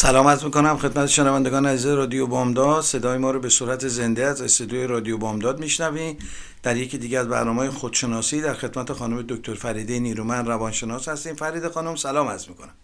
[0.00, 2.82] سلامت می‌کنم خدمت شنوندگان عزیز رادیو بامداد.
[2.82, 6.18] صدای ما رو به صورت زنده از استودیوی رادیو بامداد میشنویم
[6.62, 11.34] در یکی دیگه از برنامه خودشناسی در خدمت خانم دکتر فریده نیرومن روانشناس هستیم.
[11.34, 12.74] فرید خانم سلام عرض می‌کنم.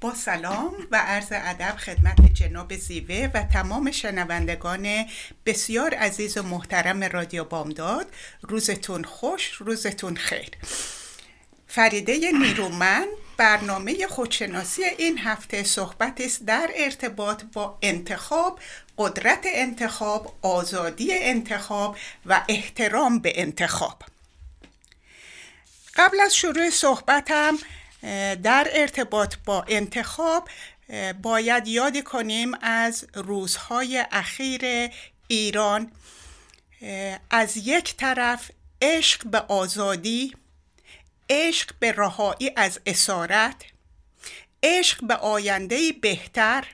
[0.00, 4.88] با سلام و عرض ادب خدمت جناب زیوه و تمام شنوندگان
[5.46, 8.06] بسیار عزیز و محترم رادیو بامداد.
[8.42, 10.50] روزتون خوش روزتون خیر.
[11.66, 13.06] فریده نیرومن
[13.42, 18.60] برنامه خودشناسی این هفته صحبت است در ارتباط با انتخاب
[18.98, 24.02] قدرت انتخاب آزادی انتخاب و احترام به انتخاب.
[25.96, 27.58] قبل از شروع صحبتم
[28.42, 30.48] در ارتباط با انتخاب
[31.22, 34.90] باید یاد کنیم از روزهای اخیر
[35.28, 35.92] ایران
[37.30, 38.50] از یک طرف
[38.82, 40.34] عشق به آزادی
[41.32, 43.64] عشق به رهایی از اسارت
[44.62, 46.66] عشق به آینده بهتر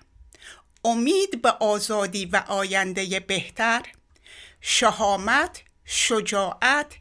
[0.85, 3.83] امید به آزادی و آینده بهتر
[4.61, 6.95] شهامت شجاعت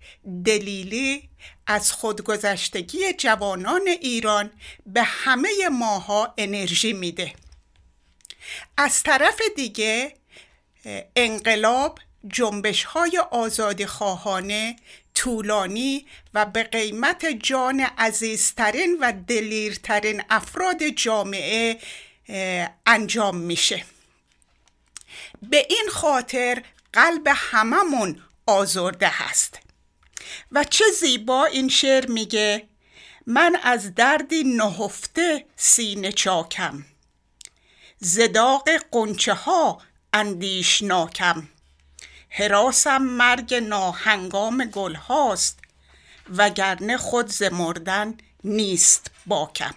[0.46, 1.30] دلیلی
[1.68, 4.52] از خودگذشتگی جوانان ایران
[4.86, 7.34] به همه ماها انرژی میده.
[8.78, 10.14] از طرف دیگه
[11.16, 14.76] انقلاب جنبش های آزادی خواهانه
[15.14, 21.80] طولانی و به قیمت جان عزیزترین و دلیرترین افراد جامعه
[22.86, 23.86] انجام میشه.
[25.42, 26.64] به این خاطر
[26.94, 29.60] قلب هممون آزرده هست.
[30.52, 32.68] و چه زیبا این شعر میگه
[33.26, 36.86] من از دردی نهفته سینه چاکم.
[38.00, 39.82] زداق قنچه ها
[40.14, 41.48] اندیشناکم.
[42.38, 45.60] حراسم مرگ ناهنگام گل هاست
[46.30, 49.76] وگرنه خود ز مردن نیست باکم.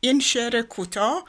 [0.00, 1.24] این شعر کوتاه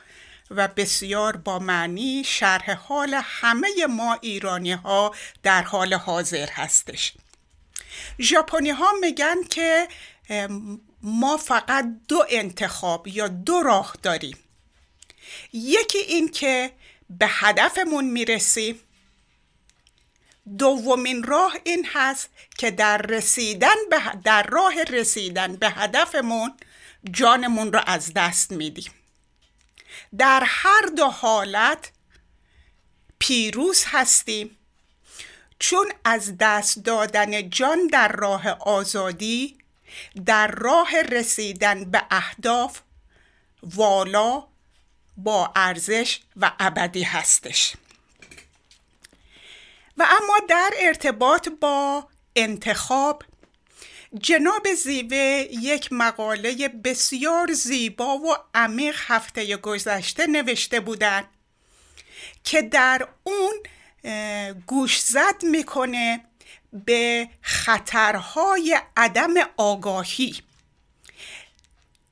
[0.52, 7.14] و بسیار با معنی شرح حال همه ما ایرانی ها در حال حاضر هستش.
[8.20, 9.88] ژاپنی ها میگن که
[11.02, 14.38] ما فقط دو انتخاب یا دو راه داریم.
[15.54, 16.72] یکی این که
[17.10, 18.80] به هدفمون می‌رسیم
[20.58, 26.54] دومین راه این هست که در رسیدن به در راه رسیدن به هدفمون
[27.12, 28.92] جانمون رو از دست میدیم.
[30.18, 31.92] در هر دو حالت
[33.20, 34.58] پیروز هستیم.
[35.60, 39.58] چون از دست دادن جان در راه آزادی
[40.26, 42.80] در راه رسیدن به اهداف
[43.64, 44.48] والا
[45.18, 47.74] با ارزش و ابدی هستش.
[49.98, 53.24] و اما در ارتباط با انتخاب.
[54.20, 61.26] جناب زیوه یک مقاله بسیار زیبا و عمیق هفته گذشته نوشته بودند
[62.44, 63.54] که در اون
[64.68, 66.26] گوشزد می‌کنه
[66.86, 70.42] به خطرهای عدم آگاهی.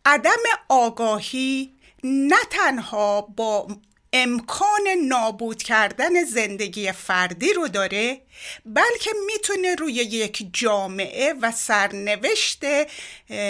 [0.06, 1.74] عدم آگاهی
[2.04, 3.68] نه تنها با
[4.14, 8.22] امکان نابود کردن زندگی فردی رو داره
[8.66, 12.62] بلکه می‌تونه روی یک جامعه و سرنوشت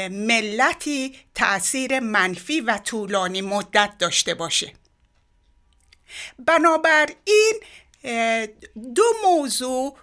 [0.10, 4.74] ملتی تاثیر منفی و طولانی مدت داشته باشه.
[6.40, 7.54] بنابراین
[8.96, 9.98] دو موضوع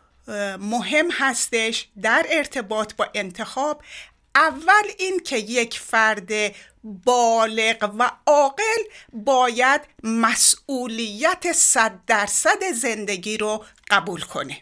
[0.58, 3.82] مهم هستش در ارتباط با انتخاب
[4.34, 6.30] اول این که یک فرد
[6.84, 8.82] بالغ و عاقل
[9.12, 14.60] باید مسئولیت صد درصد زندگی رو قبول کنه.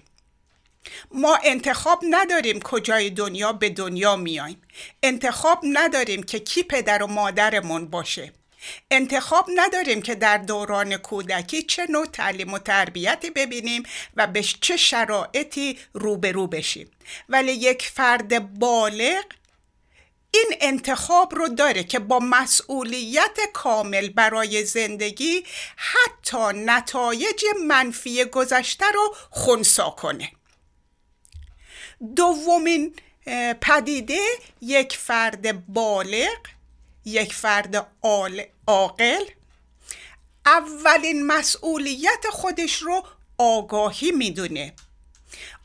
[1.10, 4.62] ما انتخاب نداریم کجای دنیا به دنیا میایم.
[5.02, 8.32] انتخاب نداریم که کی پدر و مادرمون باشه.
[8.90, 13.82] انتخاب نداریم که در دوران کودکی چه نوع تعلیم و تربیتی ببینیم
[14.16, 16.90] و به چه شرایطی روبرو بشیم.
[17.28, 19.24] ولی یک فرد بالغ
[20.38, 25.44] این انتخاب رو داره که با مسئولیت کامل برای زندگی
[25.76, 30.32] حتی نتایج منفی گذشته رو خونسا کنه.
[32.16, 32.96] دومین
[33.60, 34.20] پدیده
[34.60, 36.38] یک فرد بالغ
[37.04, 37.86] یک فرد
[38.66, 39.24] عاقل.
[40.46, 43.02] اولین مسئولیت خودش رو
[43.38, 44.74] آگاهی می‌دونه.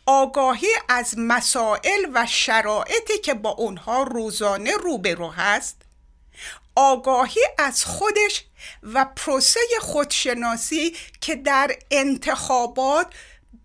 [0.06, 5.82] آگاهی از مسائل و شرایطی که با اونها روزانه روبرو هست
[6.76, 8.46] آگاهی از خودش
[8.84, 13.08] و پروسه خودشناسی که در انتخابات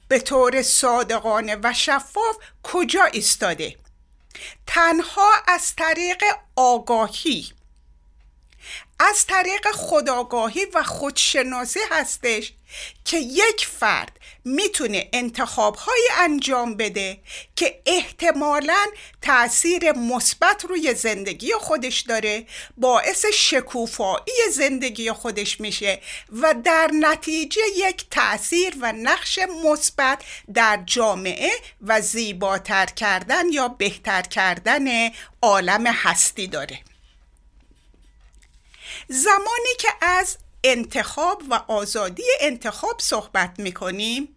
[0.08, 3.76] به طور صادقانه و شفاف کجا ایستاده.
[4.66, 6.24] تنها از طریق
[6.56, 7.52] آگاهی
[9.00, 12.52] از طریق خداگاهی و خودشناسی هستش
[13.04, 17.18] که یک فرد می‌تونه انتخابهایی انجام بده
[17.56, 18.86] که احتمالا
[19.22, 22.46] تاثیر مثبت روی زندگی خودش داره
[22.76, 26.00] باعث شکوفایی زندگی خودش میشه
[26.32, 30.22] و در نتیجه یک تاثیر و نقش مثبت
[30.54, 31.50] در جامعه
[31.80, 35.10] و زیباتر کردن یا بهتر کردن
[35.42, 36.87] عالم هستی داره.
[39.08, 44.28] زمانی که از انتخاب و آزادی انتخاب صحبت می کنیم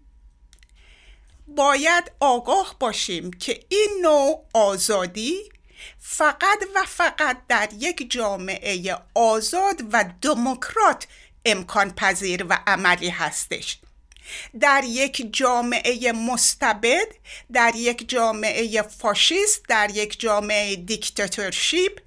[1.48, 5.52] باید آگاه باشیم که این نوع آزادی
[6.00, 11.08] فقط و فقط در یک جامعه آزاد و دموکرات
[11.46, 13.80] امکان پذیر و عملی هستش.
[14.60, 17.08] در یک جامعه مستبد
[17.54, 22.00] در یک جامعه فاشیست در یک جامعه دیکتاتورشیپ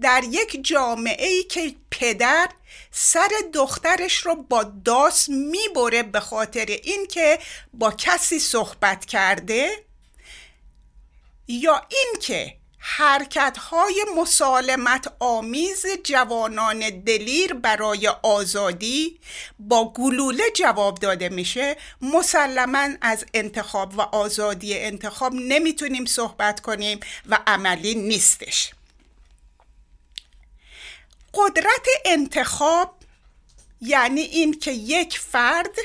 [0.00, 2.48] در یک جامعه ای که پدر
[2.90, 7.38] سر دخترش رو با داس می‌بره به خاطر اینکه
[7.74, 9.84] با کسی صحبت کرده
[11.48, 19.20] یا اینکه حرکت های مسالمت آمیز جوانان دلیر برای آزادی
[19.58, 27.38] با گلوله جواب داده میشه مسلما از انتخاب و آزادی انتخاب نمی‌تونیم صحبت کنیم و
[27.46, 28.72] عملی نیستش.
[31.34, 32.94] قدرت انتخاب
[33.80, 35.78] یعنی این که یک فرد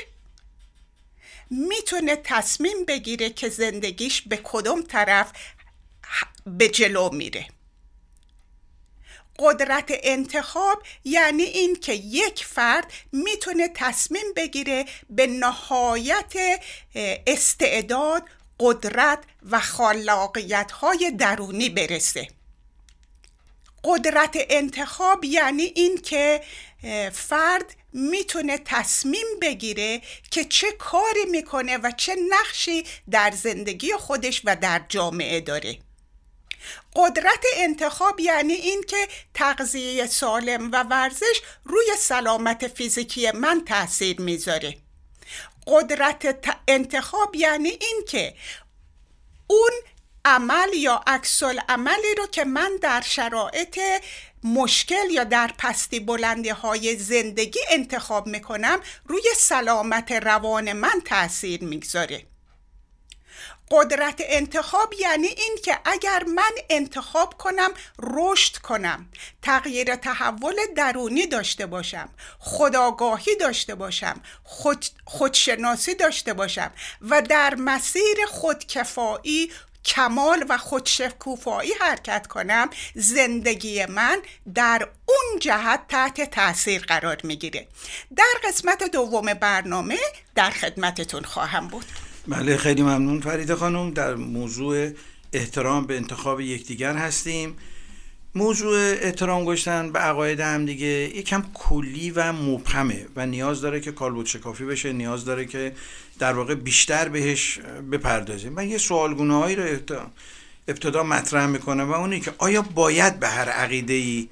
[1.50, 5.32] می‌تونه تصمیم بگیره که زندگیش به کدوم طرف
[6.46, 7.46] به جلو میره.
[9.38, 16.32] قدرت انتخاب یعنی این که یک فرد می‌تونه تصمیم بگیره به نهایت
[17.26, 18.22] استعداد
[18.60, 19.18] قدرت
[19.50, 22.28] و خلاقیت های درونی برسه.
[23.84, 26.40] قدرت انتخاب یعنی این که
[27.12, 34.56] فرد می‌تونه تصمیم بگیره که چه کاری می‌کنه و چه نقشی در زندگی خودش و
[34.56, 35.78] در جامعه داره.
[36.96, 44.76] قدرت انتخاب یعنی این که تغذیه سالم و ورزش روی سلامت فیزیکی من تاثیر می‌ذاره.
[45.66, 48.34] قدرت انتخاب یعنی این که
[49.46, 49.70] اون
[50.26, 53.80] عمل یا عکس عملی رو که من در شرایط
[54.44, 62.22] مشکل یا در پستی بلندی های زندگی انتخاب می‌کنم روی سلامت روان من تاثیر می‌گذاره.
[63.70, 67.70] قدرت انتخاب یعنی این که اگر من انتخاب کنم
[68.02, 69.08] رشد کنم
[69.42, 72.08] تغییر تحول درونی داشته باشم
[72.38, 79.50] خداگاهی داشته باشم خود خودشناسی داشته باشم و در مسیر خودکفایی
[79.86, 84.18] کمال و خودشکوفایی حرکت کنم زندگی من
[84.54, 87.66] در اون جهت تحت تاثیر قرار می‌گیره.
[88.16, 89.98] در قسمت دوم برنامه
[90.34, 91.84] در خدمتتون خواهم بود.
[92.28, 93.90] بله خیلی ممنون فرید خانم.
[93.90, 94.90] در موضوع
[95.32, 97.56] احترام به انتخاب یکدیگر هستیم.
[98.34, 103.92] موضوع احترام گشتن به عقاید هم دیگه یکم کلی و مبهمه و نیاز داره که
[103.92, 105.72] کالبوت شکافی بشه نیاز داره که
[106.18, 107.58] در واقع بیشتر بهش
[107.92, 108.52] بپردازیم.
[108.52, 109.64] من یه سوالگونه هایی رو
[110.68, 114.28] ابتدا مطرح می‌کنم و اونی که آیا باید به هر عقیده ای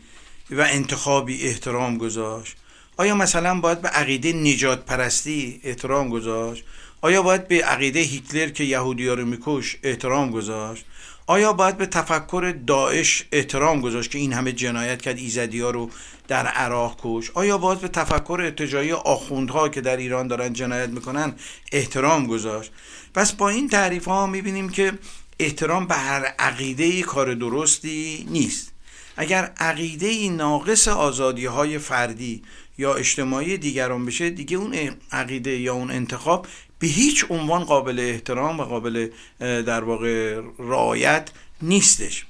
[0.50, 2.56] و انتخابی احترام گذاشت؟
[2.96, 6.64] آیا مثلا باید به عقیده نجات پرستی احترام گذاشت؟
[7.00, 10.84] آیا باید به عقیده هیتلر که یهودی رو میکش احترام گذاشت؟
[11.26, 15.90] آیا باید به تفکر داعش احترام گذاشت که این همه جنایت کرد ایزدی ها رو
[16.28, 21.34] در عراق کش آیا باید به تفکر ارتجایی آخوندها که در ایران دارن جنایت می‌کنن
[21.72, 22.72] احترام گذاشت؟
[23.14, 24.92] پس با این تعریف ها می‌بینیم که
[25.40, 28.72] احترام به هر عقیده کار درستی نیست.
[29.16, 32.42] اگر عقیده ناقص آزادی های فردی
[32.78, 34.74] یا اجتماعی دیگران بشه دیگه اون
[35.12, 36.46] عقیده یا اون انتخاب
[36.78, 39.08] به هیچ عنوان قابل احترام و قابل
[39.40, 41.30] در واقع رعایت
[41.62, 42.26] نیستش.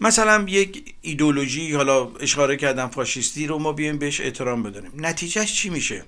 [0.00, 4.92] مثلا یک ایدولوژی حالا اشاره کردم فاشیستی رو ما بیایم بهش احترام بدونیم.
[4.94, 6.04] نتیجهش چی میشه؟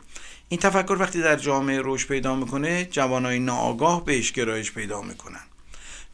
[0.49, 5.41] این تفکر وقتی در جامعه رشد پیدا می‌کنه جوانای ناآگاه بهش گرایش پیدا می‌کنن.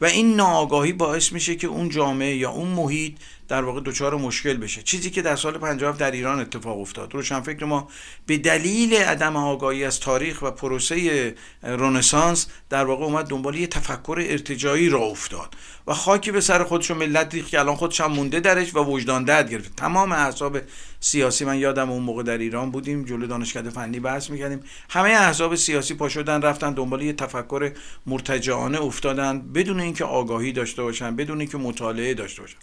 [0.01, 3.13] و این ناآگاهی باعث میشه که اون جامعه یا اون محیط
[3.49, 4.81] در واقع دچار مشکل بشه.
[4.81, 7.13] چیزی که در سال 57 در ایران اتفاق افتاد.
[7.13, 7.87] روشنفکر ما
[8.25, 14.25] به دلیل عدم آگاهی از تاریخ و پروسه رنسانس در واقع اومد دنبال یه تفکر
[14.29, 15.55] ارتجایی را افتاد
[15.87, 19.23] و خاکی به سر خودش ملت ریخت که الان خودش هم مونده درش و وجدان
[19.23, 19.75] درد گرفت.
[19.75, 20.57] تمام احزاب
[20.99, 24.59] سیاسی من یادم اون موقع در ایران بودیم جلو دانشکده فنی بحث می‌کردیم.
[24.89, 27.71] همه احزاب سیاسی پا شدن رفتن دنبال یه تفکر
[28.05, 32.57] مرتجعانه افتادن بدون اینکه آگاهی داشته باشن بدون اینکه مطالعه داشته باشن.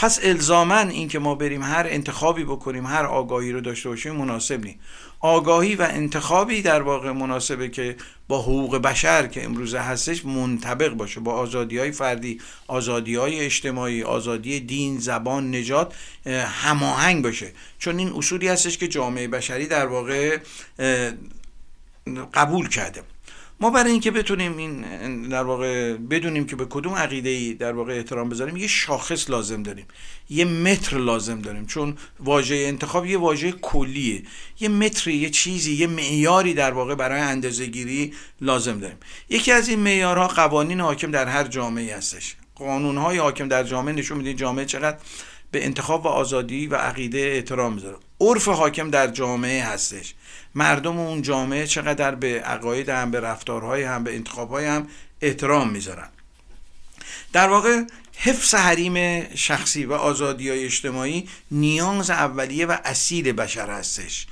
[0.00, 4.78] پس الزاما اینکه ما بریم هر انتخابی بکنیم هر آگاهی رو داشته باشیم مناسب نیست.
[5.20, 7.96] آگاهی و انتخابی در واقع مناسبه که
[8.28, 11.20] با حقوق بشر که امروزه هستش منطبق باشه.
[11.20, 15.94] با آزادی های فردی آزادی های اجتماعی آزادی دین زبان نجات
[16.46, 17.52] هماهنگ باشه.
[17.78, 20.38] چون این اصولی هستش که جامعه بشری در واقع
[22.34, 23.02] قبول کرده.
[23.62, 27.92] ما برای اینکه بتونیم این در واقع بدونیم که به کدوم عقیده ای در واقع
[27.92, 29.86] احترام بذاریم یه شاخص لازم داریم
[30.30, 31.66] یه متر لازم داریم.
[31.66, 34.22] چون واژه انتخاب یه واژه کلیه
[34.60, 38.98] یه متری یه چیزی یه معیاری در واقع برای اندازه گیری لازم داریم.
[39.28, 42.36] یکی از این معیارها قوانین حاکم در هر جامعه هستش.
[42.54, 44.98] قانون های حاکم در جامعه نشون میده جامعه چقدر
[45.50, 50.14] به انتخاب و آزادی و عقیده احترام می‌ذاره عرف حاکم در جامعه هستش.
[50.54, 54.88] مردم اون جامعه چقدر به عقاید هم به رفتارهای هم به انتخابهای هم
[55.20, 56.08] احترام می‌ذارن.
[57.32, 57.82] در واقع
[58.16, 64.26] حفظ حریم شخصی و آزادی های اجتماعی نیاز اولیه و اصیل بشر هستش.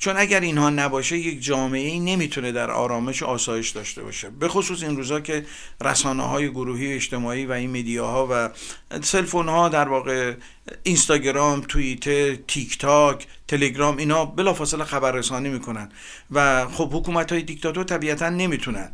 [0.00, 4.30] چون اگر اینها نباشه یک جامعه ای نمی‌تونه در آرامش و آسایش داشته باشه.
[4.30, 5.46] به خصوص این روزا که
[5.80, 8.50] رسانه های گروهی اجتماعی و این media ها و
[9.02, 10.34] cell phone ها در واقع
[10.82, 15.88] اینستاگرام توییتر تیک تاک تلگرام اینا بلافاصله خبررسانی می‌کنن
[16.30, 18.90] و خب حکومت های دیکتاتور طبیعتا نمی‌تونن.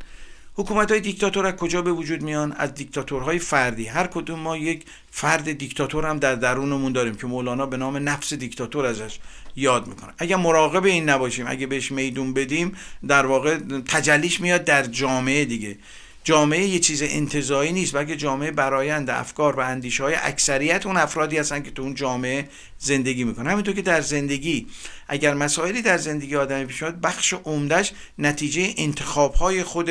[0.55, 3.87] حکومت های دیکتاتور از کجا به وجود میان؟ از دیکتاتورهای فردی.
[3.87, 8.35] هر کدوم ما یک فرد دیکتاتور هم در درونمون داریم که مولانا به نام نفس
[8.35, 9.19] دیکتاتور ازش
[9.57, 10.13] یاد می‌کنه.
[10.19, 12.73] اگر مراقب این نباشیم اگه بهش میدون بدیم
[13.09, 13.59] در واقع
[13.89, 15.79] تجلیش میاد در جامعه دیگه.
[16.25, 21.39] جامعه یه چیز انتظایی نیست بلکه جامعه برایند افکار و اندیشه های اکثریت اون افرادی
[21.39, 22.49] هستن که تو اون جامعه
[22.79, 23.51] زندگی می‌کنن.
[23.51, 24.67] همینطور که در زندگی
[25.09, 29.91] اگر مسائلی در زندگی آدمی پیش میاد بخش عمدهش نتیجه انتخاب های خود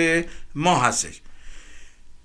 [0.56, 1.22] ما هستش.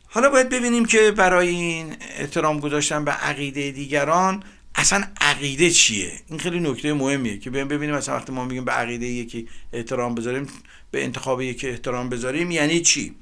[0.07, 4.43] حالا باید ببینیم که برای این احترام گذاشتن به عقیده دیگران
[4.75, 9.07] اصلا عقیده چیه؟ این خیلی نکته مهمیه که ببینیم مثلا وقتی ما میگیم به عقیده
[9.07, 10.47] یکی احترام بذاریم
[10.91, 13.15] به انتخاب یکی احترام بذاریم یعنی چی؟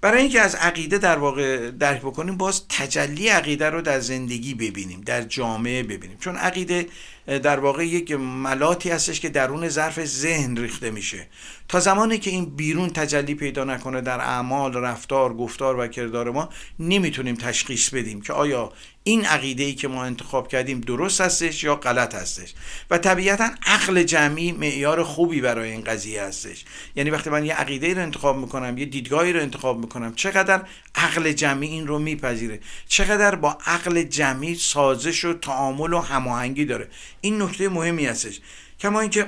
[0.00, 5.00] برای اینکه از عقیده در واقع درک بکنیم باز تجلی عقیده رو در زندگی ببینیم
[5.00, 6.16] در جامعه ببینیم.
[6.20, 6.86] چون عقیده
[7.26, 11.26] در واقع یک ملاتی هستش که درون ظرف ذهن ریخته میشه.
[11.68, 16.48] تا زمانی که این بیرون تجلی پیدا نکنه در اعمال رفتار گفتار و کردار ما
[16.78, 18.72] نمی‌تونیم تشخیص بدیم که آیا
[19.04, 22.54] این عقیده ای که ما انتخاب کردیم درست هستش یا غلط هستش.
[22.90, 26.64] و طبیعتا عقل جمعی معیار خوبی برای این قضیه هستش.
[26.96, 30.62] یعنی وقتی من یه عقیده رو انتخاب می‌کنم یه دیدگاهی رو انتخاب می‌کنم چقدر
[30.94, 36.88] عقل جمعی این رو میپذیره؟ چقدر با عقل جمعی سازش و تعامل و هماهنگی داره؟
[37.20, 38.40] این نکته مهمی هستش.
[38.80, 39.26] کما اینکه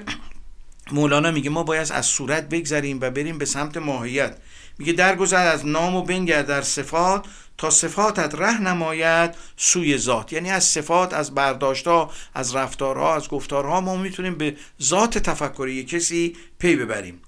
[0.93, 4.37] مولانا میگه ما باید از صورت بگذریم و بریم به سمت ماهیت.
[4.79, 7.27] میگه درگذر از نام و بنگر در صفات
[7.59, 10.33] تا صفاتت ره نماید سوی ذات.
[10.33, 16.37] یعنی از صفات از برداشتها از رفتارها از گفتارها ما می‌تونیم به ذات تفکری کسی
[16.59, 17.21] پی ببریم.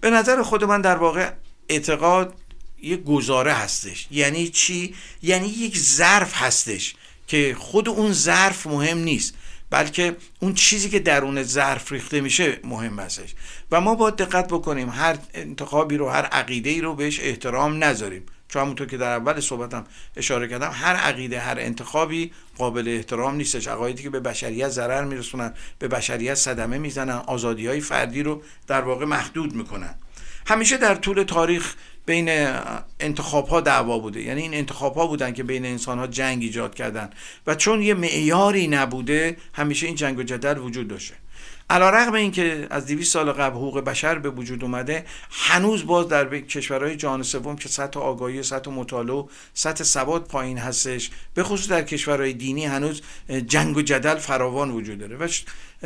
[0.00, 1.30] به نظر خود من در واقع
[1.68, 2.34] اعتقاد
[2.82, 4.08] یک گزاره هستش.
[4.10, 6.94] یعنی چی؟ یعنی یک ظرف هستش
[7.26, 9.34] که خود اون ظرف مهم نیست.
[9.70, 13.34] بلکه اون چیزی که درون ظرف ریخته میشه مهم هستش
[13.70, 18.26] و ما باید دقت بکنیم هر انتخابی رو هر عقیده ای رو بهش احترام نذاریم.
[18.48, 19.86] چون همونطور که در اول صحبتم
[20.16, 23.68] اشاره کردم هر عقیده هر انتخابی قابل احترام نیستش.
[23.68, 28.80] عقایدی که به بشریت ضرر میرسونن به بشریت صدمه می‌زنن آزادی های فردی رو در
[28.80, 29.94] واقع محدود می‌کنن.
[30.46, 31.74] همیشه در طول تاریخ
[32.06, 32.28] بین
[33.00, 34.22] انتخاب ها دعوا بوده.
[34.22, 37.10] یعنی این انتخاب ها بودن که بین انسان ها جنگ ایجاد کردن.
[37.46, 41.14] و چون یه معیاری نبوده همیشه این جنگ و جدل وجود داشته.
[41.70, 46.08] علا رقم این که از 200 سال قبل حقوق بشر به وجود اومده هنوز باز
[46.08, 49.24] در کشورهای جهان سوم که سطح آگاهی سطح مطالعه
[49.54, 53.02] سطح سواد پایین هستش به خصوص در کشورهای دینی هنوز
[53.46, 55.16] جنگ و جدل فراوان وجود داره.
[55.16, 55.28] و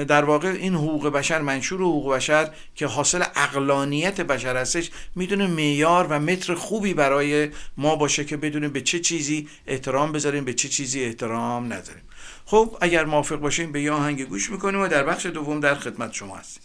[0.04, 6.06] در واقع این حقوق بشر منشور حقوق بشر که حاصل اقلانیت بشر هستش می‌دونه معیار
[6.10, 10.68] و متر خوبی برای ما باشه که بدونیم به چه چیزی احترام بذاریم به چه
[10.68, 12.02] چیزی احترام نذاریم.
[12.46, 16.12] خب اگر موافق باشیم به یه آهنگ گوش می‌کنیم و در بخش دوم در خدمت
[16.12, 16.62] شما هستیم.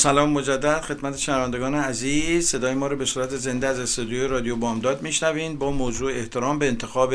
[0.00, 2.48] سلام مجدد خدمت شنوندگان عزیز.
[2.48, 6.68] صدای ما رو به صورت زنده از استودیوی رادیو بامداد میشنوین با موضوع احترام به
[6.68, 7.14] انتخاب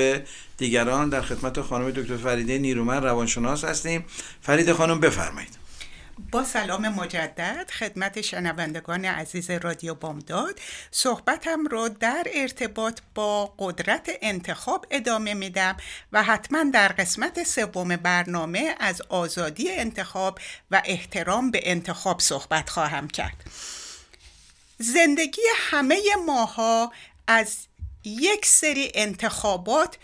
[0.58, 1.10] دیگران.
[1.10, 4.06] در خدمت خانم دکتر فریده نیرومن روانشناس هستیم.
[4.42, 5.65] فرید خانم بفرمایید.
[6.32, 10.60] با سلام مجدد خدمت شنوندگان عزیز رادیو بامداد.
[10.92, 15.78] صحبتم رو در ارتباط با قدرت انتخاب ادامه میدم
[16.12, 20.40] و حتما در قسمت سوم برنامه از آزادی انتخاب
[20.72, 23.44] و احترام به انتخاب صحبت خواهم کرد.
[24.78, 26.92] زندگی همه ماها
[27.28, 27.58] از
[28.04, 29.98] یک سری انتخابات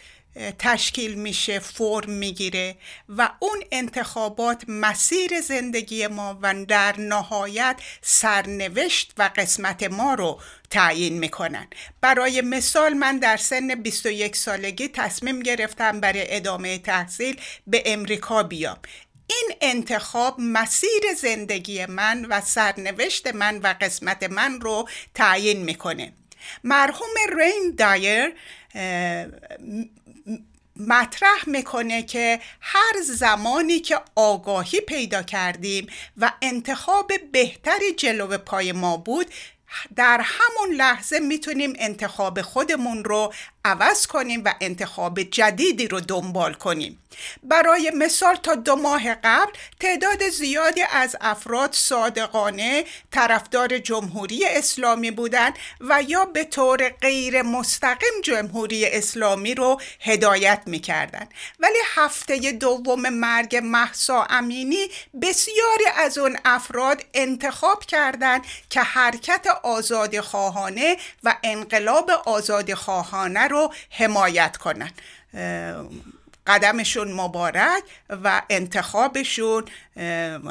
[0.60, 2.76] تشکیل میشه فرم می‌گیره
[3.10, 10.40] و اون انتخابات مسیر زندگی ما و در نهایت سرنوشت و قسمت ما رو
[10.70, 11.68] تعیین می‌کنن.
[12.02, 18.78] برای مثال من در سن 21 سالگی تصمیم گرفتم برای ادامه تحصیل به امریکا بیام.
[19.28, 26.14] این انتخاب مسیر زندگی من و سرنوشت من و قسمت من رو تعیین می‌کنه.
[26.64, 28.34] مرحوم رین دایر
[30.76, 38.98] مطرح می‌کنه که هر زمانی که آگاهی پیدا کردیم و انتخاب بهتری جلو پای ما
[38.98, 39.28] بود
[39.96, 43.34] در همون لحظه می‌تونیم انتخاب خودمون رو
[43.66, 46.98] عوض کنیم و انتخاب جدیدی رو دنبال کنیم.
[47.44, 55.54] برای مثال تا دو ماه قبل تعداد زیادی از افراد صادقانه طرفدار جمهوری اسلامی بودند
[55.82, 61.34] و یا به طور غیر مستقیم جمهوری اسلامی رو هدایت می‌کردند.
[61.60, 64.88] ولی هفته دوم مرگ محسا امینی
[65.22, 73.74] بسیاری از اون افراد انتخاب کردند که حرکت آزاد خواهانه و انقلاب آزاد خواهانه رو
[73.90, 75.02] حمایت کنند
[76.48, 79.66] قدمشون مبارک و انتخابشون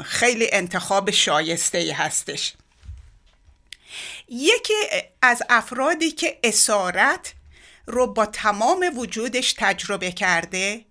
[0.03, 2.53] خیلی انتخاب شایسته ای هستش.
[4.29, 4.73] یکی
[5.21, 7.33] از افرادی که اسارت
[7.85, 10.85] رو با تمام وجودش تجربه کرده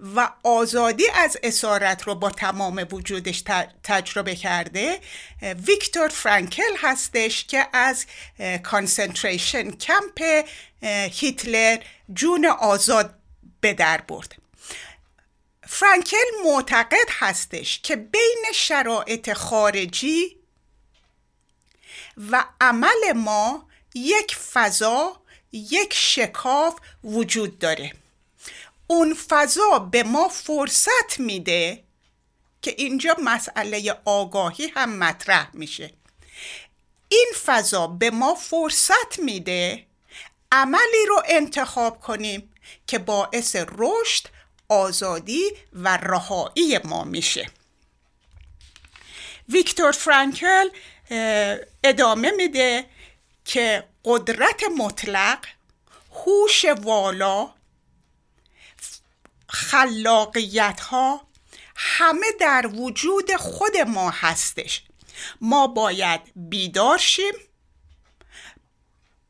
[0.00, 3.44] و آزادی از اسارت رو با تمام وجودش
[3.82, 5.00] تجربه کرده
[5.42, 8.06] ویکتور فرانکل هستش که از
[8.62, 10.44] concentration camp
[11.12, 11.78] هیتلر
[12.14, 13.14] جون آزاد
[13.60, 14.36] به در برد.
[15.68, 20.36] فرانکل معتقد هستش که بین شرایط خارجی
[22.30, 27.92] و عمل ما یک فضا یک شکاف وجود داره.
[28.90, 31.84] اون فضا به ما فرصت میده
[32.62, 35.92] که اینجا مسئله آگاهی هم مطرح میشه.
[37.08, 39.86] این فضا به ما فرصت میده
[40.52, 42.54] عملی رو انتخاب کنیم
[42.86, 44.26] که باعث رشد
[44.68, 47.50] آزادی و رهایی ما میشه.
[49.48, 50.68] ویکتور فرانکل
[51.84, 52.84] ادامه میده
[53.44, 55.38] که قدرت مطلق
[56.12, 57.57] هوش والا
[59.48, 61.20] خلاقیت ها
[61.76, 64.82] همه در وجود خود ما هستش.
[65.40, 67.34] ما باید بیدار شیم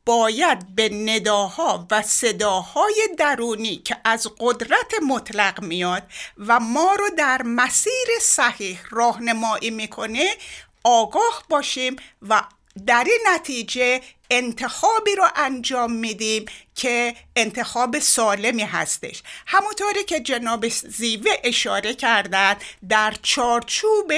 [0.05, 6.03] باید به نداها و صداهای درونی که از قدرت مطلق میاد
[6.37, 10.35] و ما رو در مسیر صحیح راهنمایی می‌کنه
[10.83, 12.43] آگاه باشیم و
[12.85, 19.23] در این نتیجه انتخابی رو انجام میدیم که انتخاب سالمی هستش.
[19.47, 22.55] همونطوری که جناب زیوه اشاره کردن
[22.89, 24.11] در چارچوب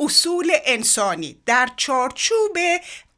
[0.00, 2.58] اصول انسانی در چارچوب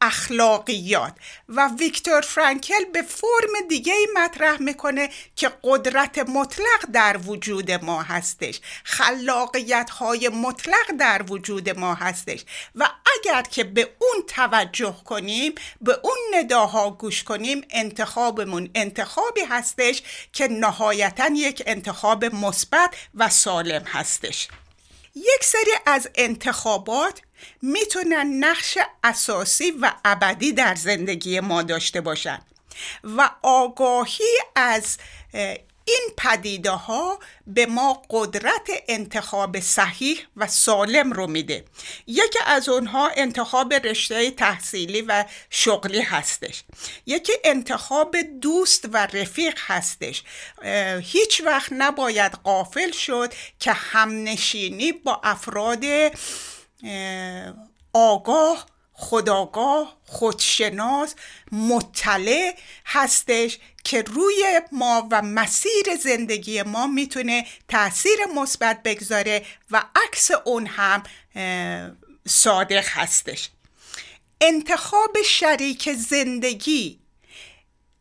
[0.01, 1.13] اخلاقیات.
[1.49, 8.01] و ویکتور فرانکل به فرم دیگه ای مطرح می‌کنه که قدرت مطلق در وجود ما
[8.01, 8.59] هستش.
[8.83, 12.39] خلاقیت های مطلق در وجود ما هستش.
[12.75, 15.34] و اگر که به اون توجه کنیم
[15.81, 20.01] به اون نداها گوش کنیم انتخابمون انتخابی هستش
[20.33, 24.47] که نهایتا یک انتخاب مثبت و سالم هستش.
[25.15, 27.21] یک سری از انتخابات
[27.61, 32.39] می‌تونن نقش اساسی و ابدی در زندگی ما داشته باشن
[33.03, 34.97] و آگاهی از
[35.87, 41.65] این پدیده ها به ما قدرت انتخاب صحیح و سالم رو میده.
[42.07, 46.63] یکی از اونها انتخاب رشته تحصیلی و شغلی هستش.
[47.05, 50.23] یکی انتخاب دوست و رفیق هستش.
[51.01, 55.83] هیچ وقت نباید قافل شد که همنشینی با افراد
[57.93, 58.65] آگاه
[58.97, 61.15] خداگاه خودشناس
[61.51, 62.55] مطلع
[62.85, 70.67] هستش که روی ما و مسیر زندگی ما می‌تونه تاثیر مثبت بگذاره و عکس اون
[70.67, 71.03] هم
[72.27, 73.49] صادق هستش.
[74.41, 76.99] انتخاب شریک زندگی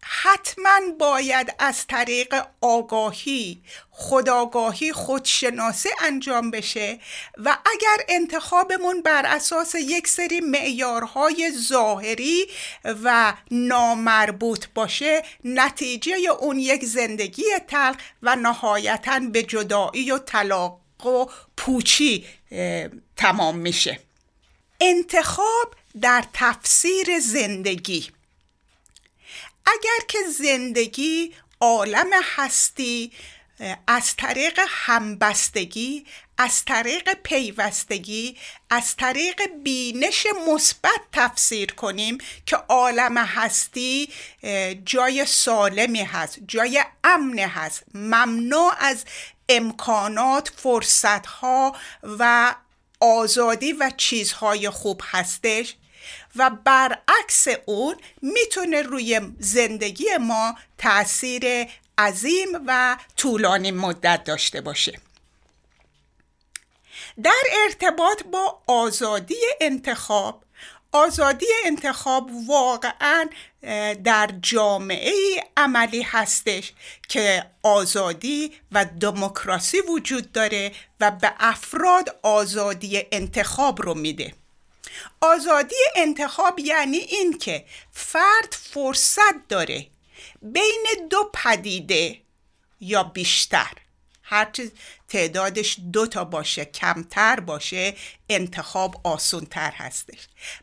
[0.07, 6.99] حتما باید از طریق آگاهی خداگاهی خودشناسی انجام بشه
[7.37, 12.47] و اگر انتخابمون بر اساس یک سری معیارهای ظاهری
[13.05, 21.27] و نامربوط باشه نتیجه اون یک زندگی تلخ و نهایتا به جدایی و طلاق و
[21.57, 22.27] پوچی
[23.17, 23.99] تمام میشه.
[24.81, 28.14] انتخاب در تفسیر زندگی.
[29.67, 33.13] اگر که زندگی عالم هستی
[33.87, 36.07] از طریق همبستگی
[36.39, 38.37] از طریق پیوستگی
[38.71, 44.09] از طریق بینش مثبت تفسیر کنیم که عالم هستی
[44.85, 49.05] جای سالمی هست جای امن هست ممنوع از
[49.49, 52.55] امکانات فرصتها و
[53.01, 55.77] آزادی و چیزهای خوب هستش.
[56.37, 61.45] و برعکس اون می‌تونه روی زندگی ما تاثیر
[61.99, 65.01] عظیم و طولانی مدت داشته باشه.
[67.23, 70.45] در ارتباط با آزادی انتخاب
[70.93, 73.29] آزادی انتخاب واقعا
[74.05, 75.13] در جامعه
[75.57, 76.73] عملی هستش
[77.09, 84.35] که آزادی و دموکراسی وجود داره و به افراد آزادی انتخاب رو میده.
[85.25, 89.87] آزادی انتخاب یعنی این که فرد فرصت داره
[90.43, 92.21] بین دو پدیده
[92.81, 93.73] یا بیشتر.
[94.27, 94.71] هرچه
[95.09, 97.95] تعدادش دو تا باشه کمتر باشه
[98.29, 100.19] انتخاب آسونتر هستش.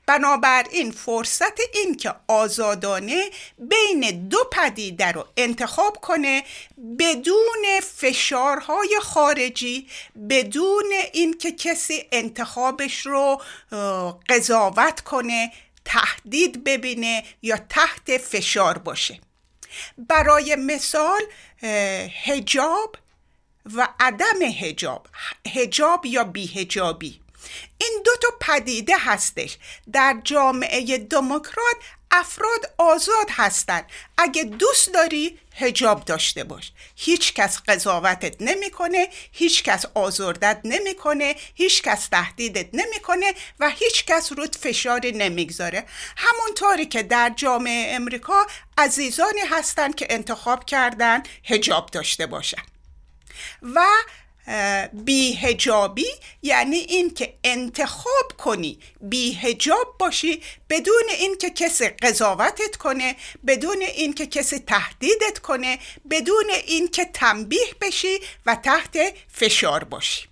[0.05, 6.43] بنابراین فرصت این که آزادانه بین دو پدیده رو انتخاب کنه
[6.99, 9.87] بدون فشارهای خارجی
[10.29, 13.41] بدون اینکه کسی انتخابش رو
[14.29, 15.51] قضاوت کنه
[15.85, 19.19] تهدید ببینه یا تحت فشار باشه.
[19.97, 21.21] برای مثال
[22.23, 22.95] هجاب
[23.65, 25.07] و عدم هجاب
[25.47, 27.21] هجاب یا بیهجابی
[27.77, 29.57] این دو تا پدیده هستش.
[29.93, 31.75] در جامعه دموکرات
[32.11, 33.85] افراد آزاد هستند
[34.17, 36.71] اگه دوست داری هجاب داشته باش.
[36.95, 44.31] هیچ کس قضاوتت نمی‌کنه هیچ کس آزردت نمی‌کنه هیچ کس تهدیدت نمی‌کنه و هیچ کس
[44.31, 45.85] رود فشاری نمی‌گذاره.
[46.17, 48.47] همونطوری که در جامعه امریکا
[48.77, 52.61] عزیزانی هستند که انتخاب کردن هجاب داشته باشن.
[53.61, 53.85] و
[54.93, 56.07] بیهجابی
[56.41, 63.15] یعنی این که انتخاب کنی بیهجاب باشی بدون اینکه کسی قضاوتت کنه
[63.47, 68.97] بدون اینکه کسی تهدیدت کنه بدون اینکه تنبیه بشی و تحت
[69.33, 70.27] فشار باشی.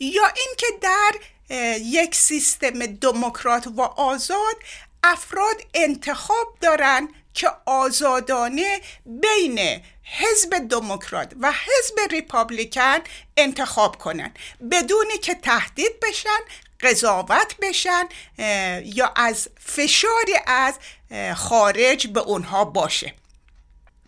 [0.00, 1.12] یا اینکه در
[1.78, 4.56] یک سیستم دموکرات و آزاد
[5.02, 12.98] افراد انتخاب دارن که آزادانه بین حزب دموکرات و حزب ریپابلیکن
[13.36, 14.34] انتخاب کنن.
[14.70, 16.40] بدونی که تهدید بشن
[16.80, 18.04] قضاوت بشن
[18.84, 20.74] یا از فشاری از
[21.36, 23.14] خارج به اونها باشه.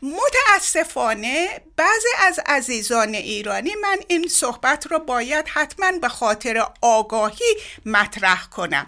[0.02, 8.46] متاسفانه بعضی از عزیزان ایرانی من این صحبت رو باید حتما به خاطر آگاهی مطرح
[8.46, 8.86] کنم.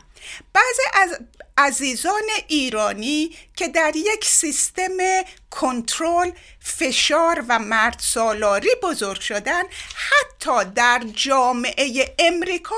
[0.52, 1.18] بعضی از
[1.58, 4.96] عزیزان ایرانی که در یک سیستم
[5.50, 6.30] کنترل
[6.60, 9.62] فشار و مرد سالاری بزرگ شدن
[9.94, 12.76] حتی در جامعه امریکا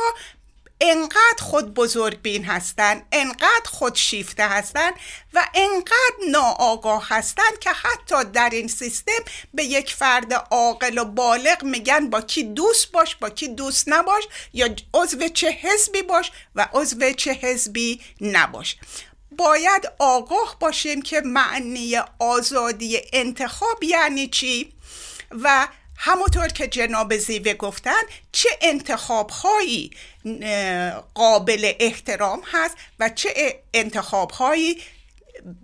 [0.80, 4.90] انقدر خود بزرگ بین هستن انقدر خود شیفته هستن
[5.34, 11.64] و انقدر ناآگاه هستن که حتی در این سیستم به یک فرد عاقل و بالغ
[11.64, 16.68] میگن با کی دوست باش با کی دوست نباش یا عضو چه حزبی باش و
[16.72, 18.76] عضو چه حزبی نباش.
[19.37, 24.72] باید آگاه باشیم که معنی آزادی انتخاب یعنی چی؟
[25.30, 28.02] و همونطور که جناب زیوه گفتن
[28.33, 29.90] چه انتخاب هایی
[31.14, 34.83] قابل احترام هست و چه انتخاب هایی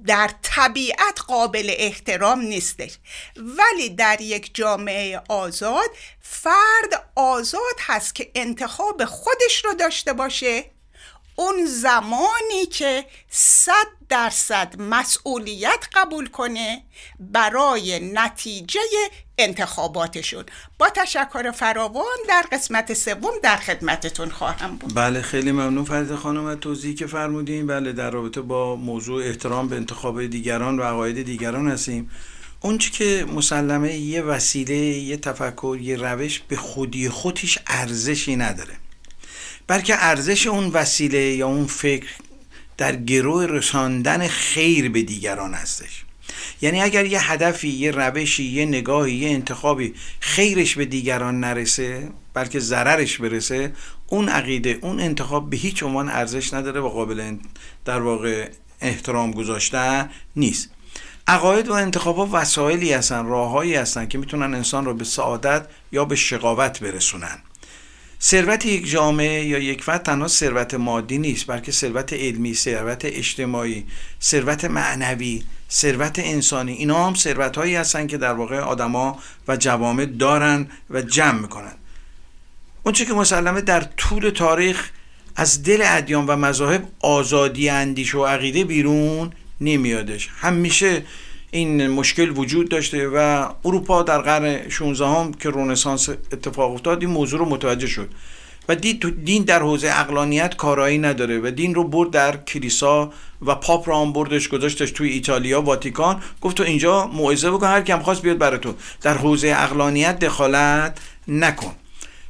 [0.06, 2.98] در طبیعت قابل احترام نیستش.
[3.36, 5.90] ولی در یک جامعه آزاد
[6.20, 10.64] فرد آزاد هست که انتخاب خودش رو داشته باشه.
[11.40, 16.82] اون زمانی که صد درصد مسئولیت قبول کنه
[17.20, 18.80] برای نتیجه
[19.38, 20.44] انتخاباتشون.
[20.78, 24.94] با تشکر فراوان در قسمت سوم در خدمتتون خواهم بود.
[24.94, 27.66] بله خیلی ممنون فرید خانم از توضیحی که فرمودین.
[27.66, 32.10] بله در رابطه با موضوع احترام به انتخاب دیگران و عقاید دیگران هستیم.
[32.60, 38.74] اون که مسلمه یه وسیله یه تفکر یه روش به خودی خودش ارزشی نداره.
[39.70, 42.06] بلکه ارزش اون وسیله یا اون فکر
[42.76, 46.04] در گروه رساندن خیر به دیگران هستش.
[46.62, 52.60] یعنی اگر یه هدفی یه روشی یه نگاهی یه انتخابی خیرش به دیگران نرسه بلکه
[52.60, 53.72] ضررش برسه
[54.06, 57.36] اون عقیده اون انتخاب به هیچ عنوان ارزش نداره و قابل
[57.84, 58.48] در واقع
[58.80, 60.70] احترام گذاشتن نیست.
[61.26, 66.04] عقاید و انتخاب ها وسایلی هستن راههایی هستن که می‌تونن انسان رو به سعادت یا
[66.04, 67.38] به شقاوت برسونن.
[68.22, 73.86] ثروت یک جامعه یا یک فرد تنها ثروت مادی نیست بلکه ثروت علمی ثروت اجتماعی
[74.22, 76.72] ثروت معنوی ثروت انسانی.
[76.72, 81.74] اینا هم ثروت هایی هستن که در واقع آدما و جوامع دارن و جمع می‌کنن.
[82.82, 84.90] اونچه که مسلمه در طول تاریخ
[85.36, 90.28] از دل ادیان و مذاهب آزادی اندیش و عقیده بیرون نمیادش.
[90.40, 91.02] همیشه
[91.50, 97.10] این مشکل وجود داشته و اروپا در قرن 16 هم که رونسانس اتفاق افتاد این
[97.10, 98.08] موضوع رو متوجه شد.
[98.68, 103.12] و دین در حوزه اقلانیت کارایی نداره و دین رو برد در کلیسا
[103.46, 106.22] و پاپ رو هم بردش گذاشتش توی ایتالیا واتیکان.
[106.40, 108.74] گفت تو اینجا موعظه بکن هر کم خواست بیاد برای تو.
[109.02, 111.74] در حوزه اقلانیت دخالت نکن.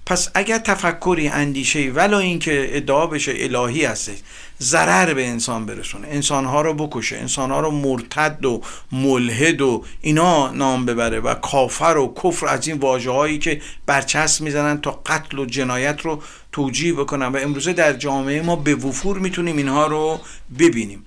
[0.06, 4.18] پس اگر تفکری اندیشه ولو اینکه ادعا بشه الهی هستش
[4.62, 6.09] ضرر به انسان برسونه.
[6.09, 12.14] انسانها رو بکشه انسانها رو مرتد و ملحد و اینا نام ببره و کافر و
[12.25, 17.27] کفر از این واجه هایی که برچسب می‌زنن تا قتل و جنایت رو توجیه بکنن.
[17.27, 20.20] و امروزه در جامعه ما به وفور می‌تونیم اینها رو
[20.59, 21.07] ببینیم.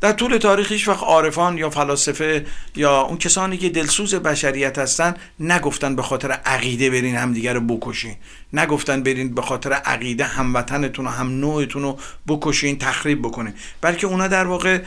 [0.00, 5.14] در طول تاریخ هیچ وقت عارفان یا فلاسفه یا اون کسانی که دلسوز بشریت هستن
[5.40, 8.16] نگفتن به خاطر عقیده برین همدیگه رو بکشین.
[8.54, 13.54] نگفتن برین به خاطر عقیده هموطنتون و هم نوعتون رو بکشین تخریب بکنین.
[13.80, 14.78] بلکه اونا در واقع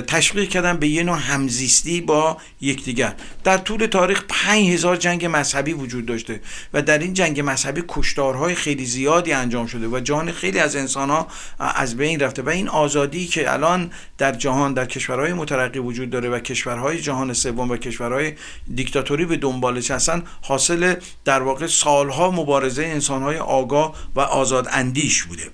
[0.00, 3.14] تشویق کردن به یه نوع همزیستی با یکدیگر.
[3.44, 6.40] در طول تاریخ 5000 جنگ مذهبی وجود داشته
[6.72, 11.10] و در این جنگ مذهبی کشتارهای خیلی زیادی انجام شده و جان خیلی از انسان
[11.10, 11.26] ها
[11.58, 16.28] از بین رفته و این آزادی که الان در جهان در کشورهای مترقی وجود داره
[16.28, 18.32] و کشورهای جهان سوم و کشورهای
[18.74, 25.22] دیکتاتوری به دنبالش هستن حاصل در واقع سالها مبارزه انسان انسانهای آگاه و آزاد اندیش
[25.22, 25.50] بوده.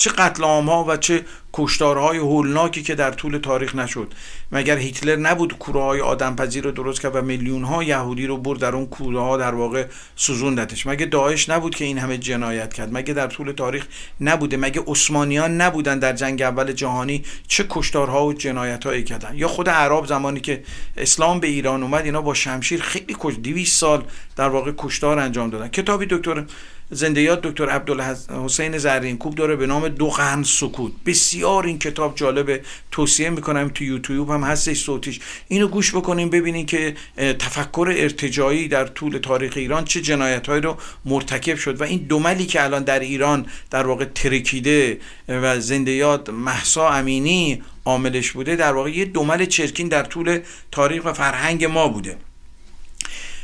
[0.00, 4.14] چه قتل ها و چه کشتارهای هولناکی که در طول تاریخ نشد.
[4.52, 8.36] مگر هیتلر نبود کوره های آدم پذیر رو درست کرد و میلیون ها یهودی رو
[8.36, 9.86] برد در اون کوره ها در واقع
[10.16, 13.86] سوزوندتش؟ مگه داعش نبود که این همه جنایت کرد؟ مگه در طول تاریخ
[14.20, 19.48] نبوده؟ مگه عثمانیان نبودن در جنگ اول جهانی چه کشتارها و جنایت هایی کردن؟ یا
[19.48, 20.62] خود عرب زمانی که
[20.96, 24.04] اسلام به ایران اومد اینا با شمشیر خیلی کش 200 سال
[24.36, 25.68] در واقع کشتار انجام دادن.
[25.68, 26.44] کتابی دکتر
[26.90, 30.92] زندیات دکتر عبدالحسین زرین کوب داره به نام دو قرن سکوت.
[31.06, 35.20] بسیار این کتاب جالبه توصیه می‌کنم تو یوتیوب هم هستش صوتیش.
[35.48, 41.56] اینو گوش بکنیم ببینین که تفکر ارتجایی در طول تاریخ ایران چه جنایتهایی رو مرتکب
[41.56, 47.62] شد و این دوملی که الان در ایران در واقع ترکیده و زندیات محسا امینی
[47.84, 52.16] عاملش بوده در واقع یه دومل چرکین در طول تاریخ و فرهنگ ما بوده.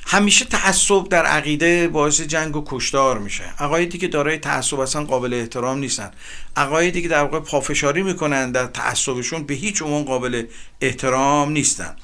[0.09, 3.45] همیشه تعصب در عقیده باعث جنگ و کشتار میشه.
[3.59, 6.11] عقایدی که دارای تعصب اصلا قابل احترام نیستن.
[6.57, 10.47] عقایدی که در واقع پافشاری می‌کنن در تعصبشون به هیچ عنوان قابل
[10.81, 11.97] احترام نیستن.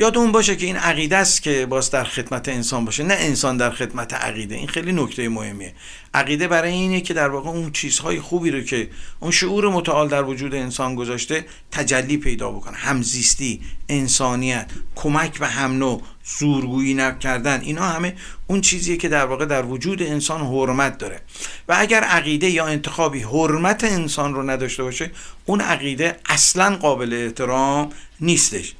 [0.00, 3.70] یادمون باشه که این عقیده است که باز در خدمت انسان باشه نه انسان در
[3.70, 4.54] خدمت عقیده.
[4.54, 5.74] این خیلی نکته مهمیه.
[6.14, 10.24] عقیده برای اینه که در واقع اون چیزهای خوبی رو که اون شعور متعال در
[10.24, 12.76] وجود انسان گذاشته تجلی پیدا بکنه.
[12.76, 16.02] همزیستی انسانیت کمک به هم نوع
[16.38, 18.14] زورگویی نکردن اینا همه
[18.46, 21.20] اون چیزیه که در واقع در وجود انسان حرمت داره.
[21.68, 25.10] و اگر عقیده یا انتخابی حرمت انسان رو نداشته باشه
[25.46, 28.74] اون عقیده اصلا قابل احترام نیستش.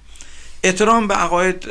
[0.63, 1.67] احترام به عقاید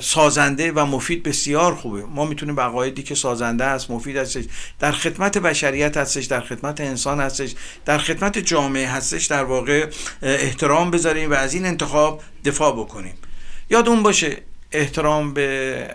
[0.00, 2.02] سازنده و مفید بسیار خوبه.
[2.02, 4.44] ما می‌تونیم به عقایدی که سازنده است مفید هستش.
[4.78, 9.26] در خدمت بشریت هستش در خدمت انسان هستش در خدمت جامعه هستش.
[9.26, 9.86] در واقع
[10.22, 13.14] احترام بذاریم و از این انتخاب دفاع بکنیم.
[13.70, 14.36] یادون باشه
[14.72, 15.90] احترام به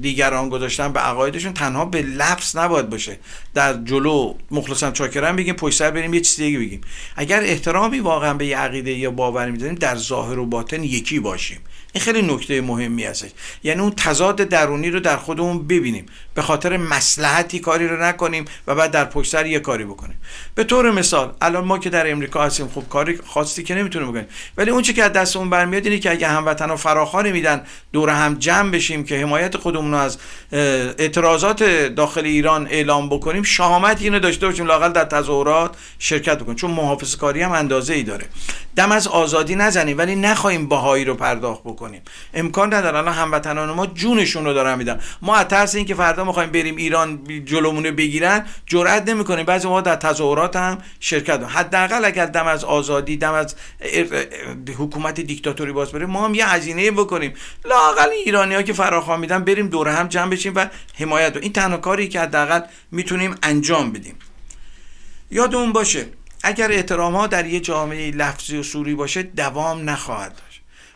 [0.00, 3.18] دیگران گذاشتن به عقایدشون تنها به لفظ نباید باشه.
[3.54, 6.80] در جلو مخلصم چاکرم بگیم پشت سر بریم یه چیز دیگه بگیم.
[7.16, 11.60] اگر احترامی واقعا به یه عقیده یا باور میداریم در ظاهر و باطن یکی باشیم.
[11.92, 13.30] این خیلی نکته مهمی هستش
[13.62, 16.06] یعنی اون تضاد درونی رو در خودمون ببینیم.
[16.34, 20.20] به خاطر مسلحتی کاری رو نکنیم و بعد در پشت سر یه کاری بکنیم.
[20.54, 24.26] به طور مثال الان ما که در امریکا هستیم خب کاری خاصی که نمی‌تونیم بکنیم.
[24.56, 28.34] ولی اون چی که از دستمون برمیاد اینه که اگه هموطنا فراخوانی میدن دور هم
[28.34, 30.18] جمع بشیم که حمایت خودمون رو از
[30.52, 31.62] اعتراضات
[31.96, 36.56] داخل ایران اعلام بکنیم شهامت اینو داشته باشیم لاقل در تظاهرات شرکت بکنیم.
[36.56, 38.26] چون محافظ کاری هم اندازه ای داره.
[38.76, 41.77] دم از آزادی نزنیم ولی نخواهیم باهایی رو پرداخت بکنیم.
[41.78, 42.02] بکنیم.
[42.34, 42.98] امکان نداره.
[42.98, 45.00] الان هموطنان ما جونشون رو دارن میدن.
[45.22, 49.46] ما از ترس اینکه فردا می‌خوایم بریم ایران جلومونه بگیرن جرئت نمی‌کنیم.
[49.46, 53.54] بعضی ما در تظاهرات هم شرکت حداقل اگر دم از آزادی دم از
[54.78, 57.34] حکومت دیکتاتوری باز بریم ما هم یه هزینه بکنیم.
[57.64, 60.66] لاقل ایرانی ها که فراخوان میدن بریم دور هم جمع بشیم و
[60.98, 62.60] حمایت این تنها کاری که حداقل
[62.90, 64.14] می‌تونیم انجام بدیم.
[65.30, 66.06] یادمون باشه
[66.42, 70.32] اگر احترام ها در یه جامعه لفظی و سوری باشه دوام نخواهد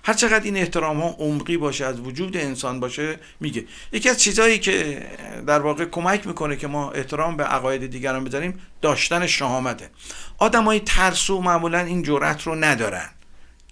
[0.05, 3.65] هر چقدر این احترام ها عمقی باشه از وجود انسان باشه میگه.
[3.93, 5.07] یکی از چیزهایی که
[5.47, 9.91] در واقع کمک می‌کنه که ما احترام به عقاید دیگران بذاریم داشتن شهامته.
[10.39, 13.09] آدمای ترسو معمولا این جرأت رو ندارن.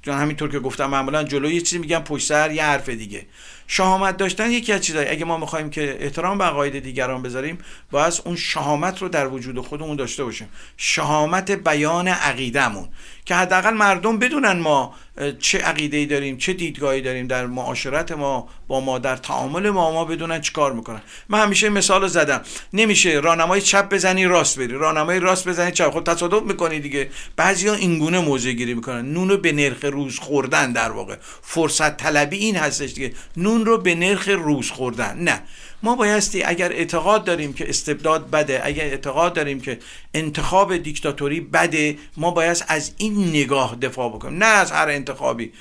[0.03, 3.27] چون همینطور که گفتم معمولا جلوی یه چیزی میگن پشت سر یه حرف دیگه.
[3.67, 7.59] شهامت داشتن یکی از چیزایی اگه ما می‌خوایم که احترام به عقاید دیگران بذاریم
[7.91, 10.49] باید اون شهامت رو در وجود خودمون داشته باشیم.
[10.77, 12.89] شهامت بیان عقیدهمون.
[13.31, 14.95] که حداقل مردم بدونن ما
[15.39, 19.93] چه عقیده ای داریم چه دیدگاهی داریم در معاشرت ما با ما در تعامل ما
[19.93, 21.01] ما بدونن چیکار می‌کنن.
[21.29, 22.41] من همیشه مثال زدم.
[22.73, 24.73] نمیشه راهنمای چپ بزنی راست بری.
[24.73, 25.91] راهنمای راست بزنی چپ.
[25.91, 27.11] خود تصادف می‌کنی دیگه.
[27.37, 29.13] بعضیا اینگونه موضع گیری می‌کنن.
[29.13, 31.17] نون رو به نرخ روز خوردن در واقع.
[31.43, 33.13] فرصت طلبی این هستش دیگه.
[33.37, 35.19] نون رو به نرخ روز خوردن.
[35.19, 35.43] نه.
[35.83, 39.79] ما بایستی اگر اعتقاد داریم که استبداد بده اگر اعتقاد داریم که
[40.15, 44.39] انتخاب دیکتاتوری بده ما باید از این نگاه دفاع بکنیم.
[44.39, 45.53] نه از هر انتخابی.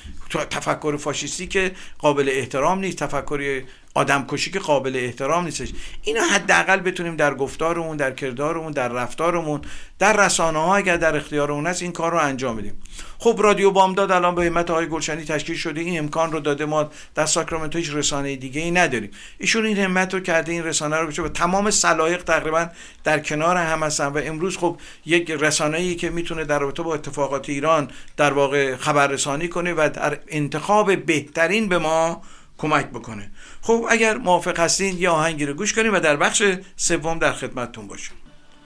[0.49, 3.61] تفکر فاشیستی که قابل احترام نیست تفکر
[3.93, 5.69] آدم کشی که قابل احترام نیستش.
[6.03, 9.61] اینو حداقل بتونیم در گفتارمون در کردارمون در رفتارمون
[9.99, 12.81] در رسانه ها اگر در اختیارمون هست این کار رو انجام بدیم.
[13.19, 15.81] خب رادیو بامداد الان به همت آقای گلشنی تشکیل شده.
[15.81, 19.11] این امکان رو داده ما در ساکرامنتو هیچ رسانه دیگه ای نداریم.
[19.37, 21.21] ایشون این همت رو کرده این رسانه رو بشه.
[21.21, 22.69] به تمام سلایق تقریبا
[23.03, 24.07] در کنار هم هستن.
[24.07, 28.75] و امروز خب یک رسانه ای که می‌تونه در رابطه با اتفاقات ایران در واقع
[28.75, 32.21] خبررسانی کنه و در انتخاب بهترین به ما
[32.57, 33.31] کمک بکنه.
[33.61, 36.43] خب اگر موافق هستین یا آهنگی رو گوش کنیم و در بخش
[36.75, 38.17] سوم در خدمتتون باشیم.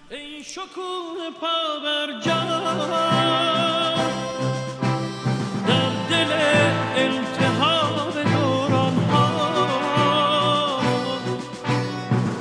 [0.10, 0.64] ای شکوه
[1.42, 2.08] پا بر
[5.68, 6.32] در دل
[6.96, 10.82] التحاب دوران ها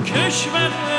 [0.05, 0.92] کشور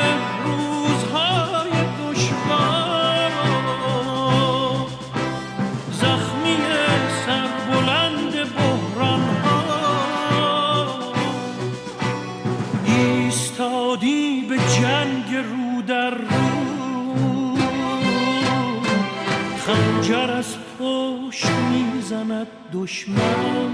[22.23, 23.71] می‌زند دشمن.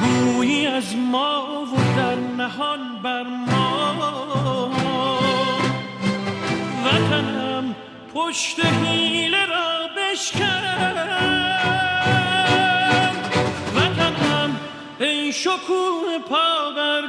[0.00, 4.70] گویی از ما و در نهان بر ما.
[6.84, 7.74] وطنم
[8.14, 10.96] پشت حیله را بشکن.
[13.76, 14.56] وطنم
[15.00, 17.02] ای شکوه پا بر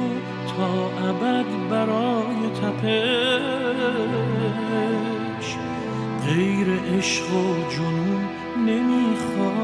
[0.57, 0.71] تا
[1.09, 2.87] ابد برای تپش.
[6.27, 6.69] غیر
[6.99, 8.23] عشق و جنون
[8.67, 9.55] نمی‌خواد.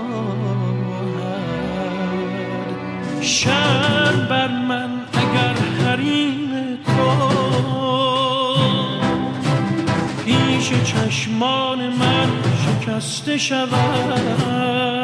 [3.20, 5.54] شر بر من اگر
[5.84, 6.39] حریم
[11.10, 12.28] چشمان من
[12.82, 14.99] شکسته شود.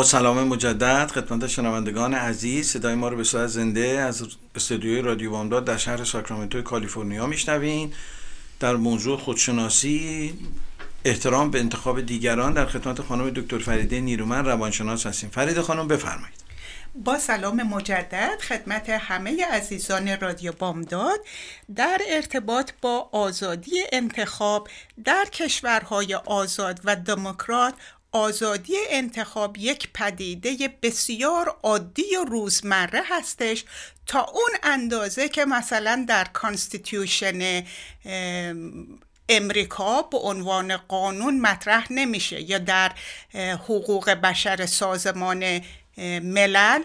[0.00, 5.30] با سلام مجدد خدمت شنوندگان عزیز صدای ما رو به صورت زنده از استودیوی رادیو
[5.30, 7.92] بامداد در شهر ساکرامنتو کالیفرنیا میشنوین.
[8.60, 10.34] در موضوع خودشناسی
[11.04, 15.30] احترام به انتخاب دیگران در خدمت خانم دکتر فریده نیرومن روانشناس هستیم.
[15.30, 16.40] فرید خانم بفرمایید.
[16.94, 21.20] با سلام مجدد خدمت همه عزیزان رادیو بامداد.
[21.76, 24.68] در ارتباط با آزادی انتخاب
[25.04, 27.74] در کشورهای آزاد و دموکرات
[28.12, 33.64] آزادی انتخاب یک پدیده بسیار عادی و روزمره هستش
[34.06, 37.62] تا اون اندازه که مثلا در Constitution
[39.28, 42.92] امریکا به عنوان قانون مطرح نمیشه یا در
[43.34, 45.60] حقوق بشر سازمان
[46.22, 46.82] ملل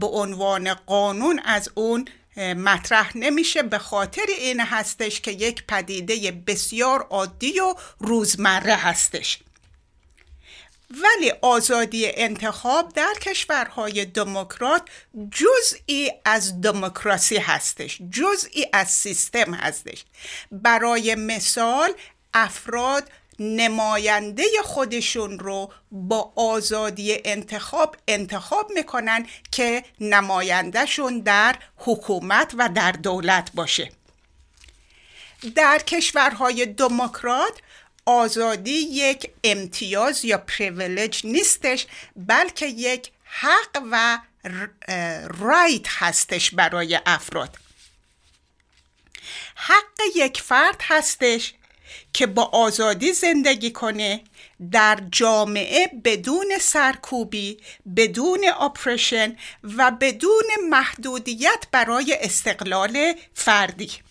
[0.00, 3.62] به عنوان قانون از اون مطرح نمیشه.
[3.62, 9.38] به خاطر این هستش که یک پدیده بسیار عادی و روزمره هستش.
[10.90, 14.82] ولی آزادی انتخاب در کشورهای دموکرات
[15.30, 20.04] جزئی از دموکراسی هستش جزئی از سیستم هستش.
[20.52, 21.92] برای مثال
[22.34, 32.92] افراد نماینده خودشون رو با آزادی انتخاب انتخاب می‌کنن که نمایندهشون در حکومت و در
[32.92, 33.92] دولت باشه.
[35.54, 37.52] در کشورهای دموکرات
[38.08, 41.86] آزادی یک امتیاز یا privilege نیستش
[42.16, 44.18] بلکه یک حق و
[45.40, 47.56] right هستش برای افراد.
[49.54, 51.54] حق یک فرد هستش
[52.12, 54.20] که با آزادی زندگی کنه
[54.70, 57.60] در جامعه بدون سرکوبی
[57.96, 59.36] بدون oppression
[59.76, 64.07] و بدون محدودیت برای استقلال فردی.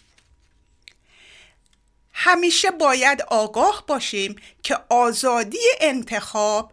[2.19, 6.71] همیشه باید آگاه باشیم که آزادی انتخاب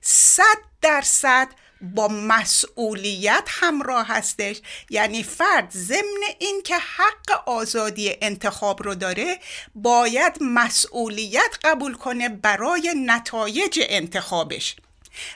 [0.00, 1.48] صد درصد
[1.80, 4.60] با مسئولیت همراه هستش.
[4.90, 9.38] یعنی فرد ضمن اینکه حق آزادی انتخاب رو داره
[9.74, 14.76] باید مسئولیت قبول کنه برای نتایج انتخابش.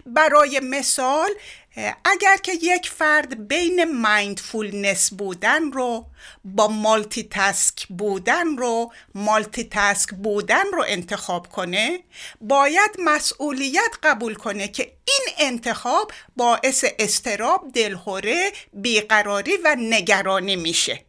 [0.07, 1.31] برای مثال
[2.05, 6.07] اگر که یک فرد بین مایندفولنس بودن رو
[6.45, 12.01] با مالتی تاسک بودن رو مالتی تاسک بودن رو انتخاب کنه
[12.41, 21.05] باید مسئولیت قبول کنه که این انتخاب باعث استراب دلهوره بیقراری و نگرانی میشه.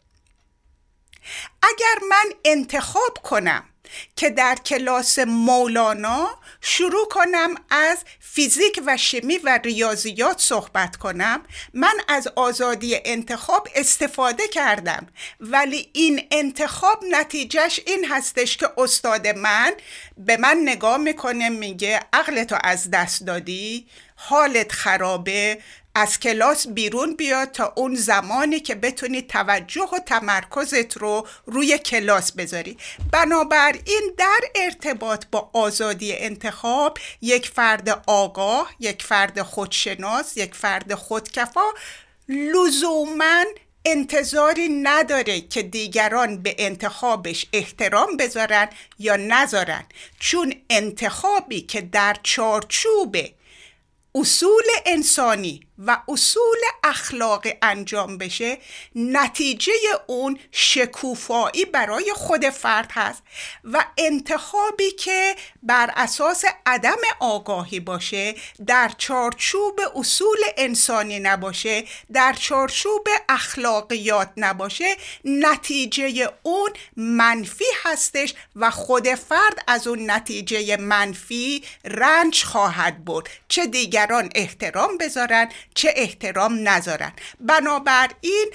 [1.62, 3.64] اگر من انتخاب کنم
[4.16, 6.30] که در کلاس مولانا
[6.62, 11.42] شروع کنم از فیزیک و شیمی و ریاضیات صحبت کنم.
[11.74, 15.08] من از آزادی انتخاب استفاده کردم
[15.40, 19.72] ولی این انتخاب نتیجهش این هستش که استاد من
[20.18, 25.62] به من نگاه می‌کنه میگه عقلتو از دست دادی حالت خرابه
[25.98, 32.32] از کلاس بیرون بیاد تا اون زمانی که بتونی توجه و تمرکزت رو روی کلاس
[32.32, 32.78] بذاری.
[33.12, 41.66] بنابراین در ارتباط با آزادی انتخاب یک فرد آگاه یک فرد خودشناس یک فرد خودکفا
[42.30, 43.44] لزوما
[43.86, 48.70] انتظاری نداره که دیگران به انتخابش احترام بذارن
[49.00, 49.84] یا نذارن.
[50.20, 53.18] چون انتخابی که در چارچوب
[54.16, 58.58] اصول انسانی و اصول اخلاقی انجام بشه
[58.96, 59.72] نتیجه
[60.08, 63.24] اون شکوفایی برای خود فرد هست
[63.64, 68.36] و انتخابی که بر اساس عدم آگاهی باشه
[68.68, 74.96] در چارچوب اصول انسانی نباشه در چارچوب اخلاقیات نباشه
[75.26, 83.30] نتیجه اون منفی هستش و خود فرد از اون نتیجه منفی رنج خواهد برد.
[83.48, 87.14] چه دیگر دیگران احترام بذارن چه احترام نذارن.
[87.40, 88.52] بنابراین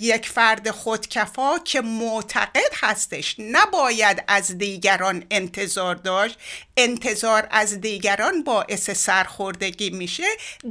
[0.00, 6.38] یک فرد خودکفا که معتقد هستش نباید از دیگران انتظار داشت
[6.76, 10.26] انتظار از دیگران باعث سرخوردگی میشه.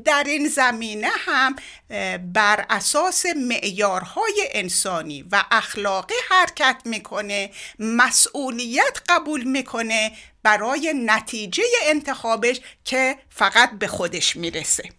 [0.05, 1.55] در این زمینه هم
[2.17, 10.11] بر اساس معیارهای انسانی و اخلاقی حرکت می‌کنه مسئولیت قبول می‌کنه
[10.43, 14.89] برای نتیجه انتخابش که فقط به خودش می‌رسه.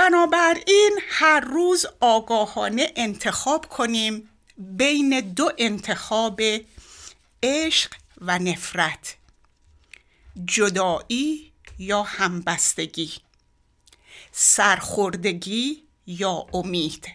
[0.00, 6.40] بنابراین هر روز آگاهانه انتخاب کنیم بین دو انتخاب
[7.42, 9.16] عشق و نفرت
[10.44, 13.12] جدایی یا همبستگی
[14.32, 17.08] سرخوردگی یا امید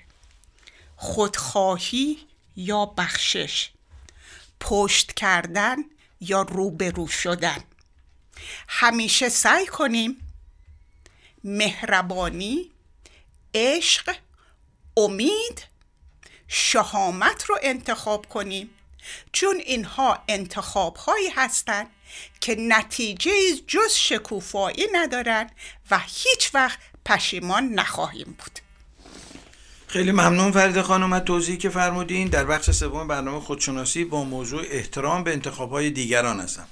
[0.95, 2.17] خودخواهی
[2.55, 3.69] یا بخشش
[4.59, 5.77] پشت کردن
[6.21, 7.63] یا روبرو شدن.
[8.67, 10.21] همیشه سعی کنیم
[11.43, 12.71] مهربانی
[13.55, 14.15] عشق
[14.97, 15.63] امید
[16.47, 18.69] شهامت رو انتخاب کنیم.
[19.31, 21.87] چون اینها انتخاب هایی هستند
[22.41, 23.31] که نتیجه
[23.67, 25.49] جز شکوفایی ندارن
[25.91, 28.59] و هیچ وقت پشیمان نخواهیم بود.
[29.87, 32.27] خیلی ممنون فرید خانم از توضیحی که فرمودین.
[32.27, 36.67] در بخش سوم برنامه خودشناسی با موضوع احترام به انتخاب های دیگران هستم.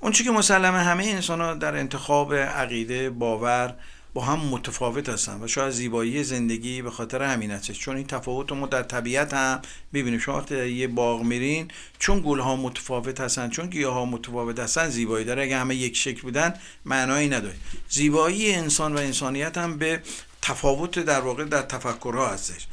[0.00, 3.76] اون که مسلمه همه انسان ها در انتخاب عقیده باور
[4.16, 8.52] با هم متفاوت هستن و شاید زیبایی زندگی به خاطر همین هستش چون این تفاوت
[8.52, 9.62] ما در طبیعت هم
[9.94, 14.88] ببینیم شما یه باغ میرین چون گل ها متفاوت هستن چون گیاه ها متفاوت هستن
[14.88, 15.42] زیبایی داره.
[15.42, 16.54] اگه همه یک شکل بودن
[16.84, 17.54] معنایی نداره.
[17.88, 20.02] زیبایی انسان و انسانیت هم به
[20.42, 22.66] تفاوت در واقع در تفکرها هستش.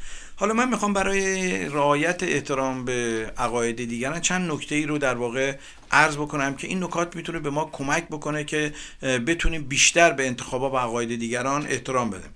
[0.44, 5.56] حالا من می‌خوام برای رعایت احترام به عقاید دیگران چند نکته ای رو در واقع
[5.92, 10.74] عرض بکنم که این نکات می‌تونه به ما کمک بکنه که بتونیم بیشتر به انتخابات
[10.74, 12.30] و عقاید دیگران احترام بدیم.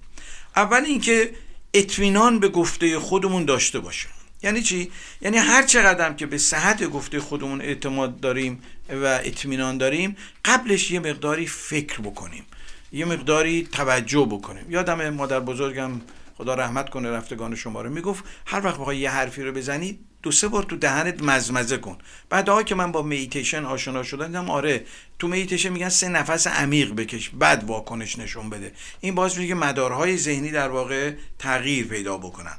[0.55, 1.31] اول اینکه
[1.73, 4.11] اطمینان به گفته خودمون داشته باشیم.
[4.43, 4.91] یعنی چی؟
[5.21, 10.99] یعنی هر چقدر که به صحت گفته خودمون اعتماد داریم و اطمینان داریم قبلش یه
[10.99, 12.45] مقداری فکر بکنیم.
[12.91, 14.65] یه مقداری توجه بکنیم.
[14.71, 15.91] یادم مادر بزرگم
[16.37, 20.31] خدا رحمت کنه رفتگان شما رو می‌گفت هر وقت بخوای یه حرفی رو بزنی دو
[20.31, 21.97] سه بار تو دهنت مزمزه کن.
[22.29, 24.85] بعدها که من با میتیشن آشنا شدم آره
[25.19, 28.71] تو میتیشن میگن سه نفس عمیق بکش بعد واکنش نشون بده.
[29.01, 32.57] این باعث میشه که مدارهای ذهنی در واقع تغییر پیدا بکنن.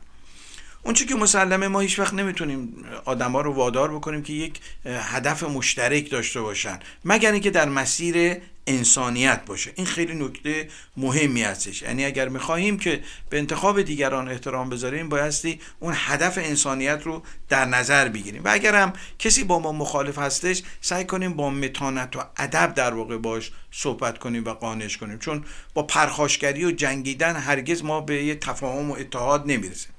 [0.83, 6.11] اون که مسلمه ما هیچ وقت نمی‌تونیم آدما رو وادار بکنیم که یک هدف مشترک
[6.11, 6.79] داشته باشن.
[7.05, 8.37] مگر اینکه در مسیر
[8.69, 9.73] انسانیت باشه.
[9.75, 11.83] این خیلی نکته مهمی هستش.
[11.83, 17.65] یعنی اگر می‌خواهیم که به انتخاب دیگران احترام بذاریم بایستی اون هدف انسانیت رو در
[17.65, 18.45] نظر بگیریم.
[18.45, 22.95] و اگر هم کسی با ما مخالف هستش سعی کنیم با متانت و ادب در
[22.95, 25.19] واقع باش صحبت کنیم و قانش کنیم.
[25.19, 25.45] چون
[25.75, 29.93] با پرخاشگری و جنگیدن هرگز ما به یه تفاهم و اتحاد نمی‌رسیم.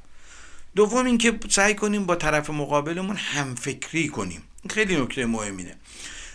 [0.76, 4.43] دوم اینکه سعی کنیم با طرف مقابلمون همفکری کنیم.
[4.70, 5.76] خیلی نکته مهمینه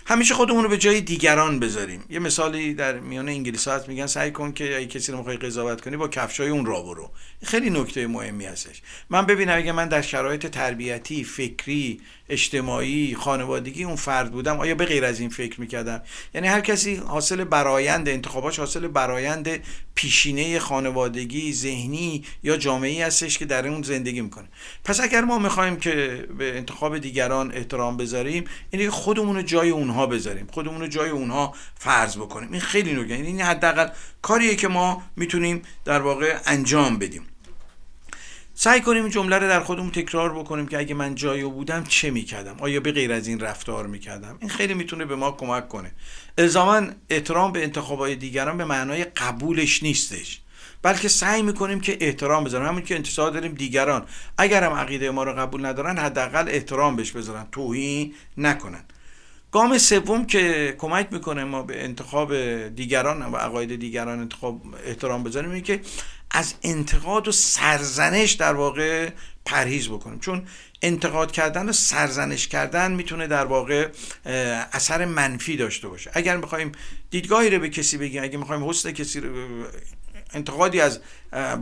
[0.06, 2.04] همیشه خودمون رو به جای دیگران بذاریم.
[2.10, 5.80] یه مثالی در میان انگلیس هست میگن سعی کن که اگه کسی رو می‌خوای قضاوت
[5.80, 7.10] کنی با کفشای اون را برو
[7.42, 8.82] خیلی نکته مهمی هستش.
[9.10, 14.84] من ببینم اگه من در شرایط تربیتی فکری اجتماعی خانوادگی اون فرد بودم آیا به
[14.84, 16.02] غیر از این فکر می‌کردم؟
[16.34, 19.48] یعنی هر کسی حاصل برایند انتخاباش حاصل برایند
[19.94, 24.48] پیشینه خانوادگی ذهنی یا جامعه هستش که در اون زندگی می‌کنه.
[24.84, 30.06] پس اگر ما می‌خوایم که به انتخاب دیگران احترام بذاریم اینه خودمون رو جای اونها
[30.06, 32.52] بذاریم خودمون رو جای اونها فرض بکنیم.
[32.52, 33.88] این خیلی این یعنی حداقل
[34.22, 37.26] کاریه که ما می‌تونیم در واقع انجام بدیم.
[38.56, 42.10] سعی کنیم این جمله رو در خودمون تکرار بکنیم که اگه من جای بودم چه
[42.10, 45.92] می‌کردم؟ آیا به غیر از این رفتار می‌کردم؟ این خیلی می‌تونه به ما کمک کنه.
[46.38, 50.40] الزاما احترام به انتخابای دیگران به معنای قبولش نیستش.
[50.82, 52.68] بلکه سعی می‌کنیم که احترام بذاریم.
[52.68, 54.06] همون که انتظار داریم دیگران
[54.38, 57.46] اگر هم عقیده ما رو قبول ندارن حداقل احترام بهش بذارن.
[57.52, 58.84] توهین نکنن.
[59.52, 62.36] گام سوم که کمک می‌کنه ما به انتخاب
[62.68, 65.80] دیگران و عقاید دیگران انتخاب احترام بذاریم اینه که
[66.36, 69.10] از انتقاد و سرزنش در واقع
[69.44, 70.18] پرهیز بکنیم.
[70.18, 70.46] چون
[70.82, 73.88] انتقاد کردن و سرزنش کردن می‌تونه در واقع
[74.72, 76.10] اثر منفی داشته باشه.
[76.14, 76.72] اگر می‌خوایم
[77.10, 79.28] دیدگاهی رو به کسی بگیم اگر می‌خوایم حسن کسی رو
[80.34, 81.00] انتقادی از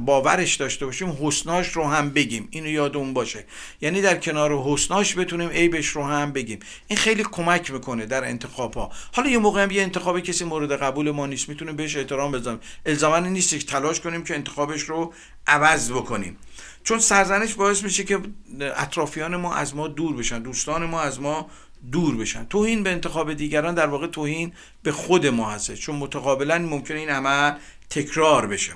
[0.06, 2.48] باورش داشته باشیم حسناش رو هم بگیم.
[2.50, 3.44] اینو یادمون باشه.
[3.80, 6.58] یعنی در کنار حسناش بتونیم عیبش رو هم بگیم.
[6.88, 10.72] این خیلی کمک می‌کنه در انتخاب ها حالا یه موقع هم یه انتخاب کسی مورد
[10.72, 12.60] قبول ما نیست می‌تونیم بهش احترام بذاریم.
[12.86, 15.14] الزاما نیست که تلاش کنیم که انتخابش رو
[15.46, 16.36] عوض بکنیم.
[16.84, 18.18] چون سرزنش باعث میشه که
[18.60, 21.50] اطرافیان ما از ما دور بشن دوستان ما از ما
[21.92, 22.44] دور بشن.
[22.44, 24.52] توهین به انتخاب دیگران در واقع توهین
[24.82, 25.74] به خود ما هست.
[25.74, 27.52] چون متقابلا ممکنه این عمل
[27.94, 28.72] تکرار بشه.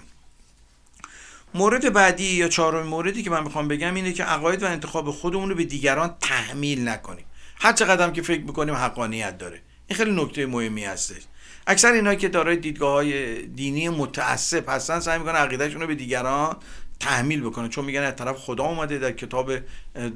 [1.54, 5.48] مورد بعدی یا چهارمین موردی که من می‌خوام بگم اینه که عقاید و انتخاب خودمون
[5.48, 7.24] رو به دیگران تحمیل نکنیم.
[7.58, 9.60] هر چقدر که فکر می‌کنیم حقانیت داره.
[9.86, 11.22] این خیلی نکته مهمی هستش.
[11.66, 16.56] اکثر اینایی که دارای دیدگاه های دینی متعصب هستن سعی می‌کنن عقیدهشون رو به دیگران
[17.00, 17.68] تحمیل بکنه.
[17.68, 19.52] چون میگن از طرف خدا اومده در کتاب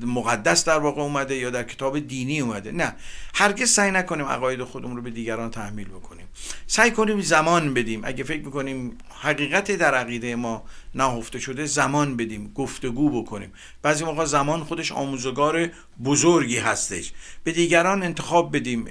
[0.02, 2.72] مقدس در واقع اومده یا در کتاب دینی اومده.
[2.72, 2.94] نه.
[3.34, 6.26] هرگز سعی نکنیم عقاید خودمون رو به دیگران تحمیل بکنیم.
[6.66, 8.00] سعی کنیم زمان بدیم.
[8.04, 10.64] اگه فکر می‌کنیم حقیقت در عقیده ما
[10.94, 13.52] نهفته شده زمان بدیم گفتگو بکنیم.
[13.82, 15.68] بعضی موقع زمان خودش آموزگار
[16.04, 17.12] بزرگی هستش.
[17.44, 18.84] به دیگران انتخاب بدیم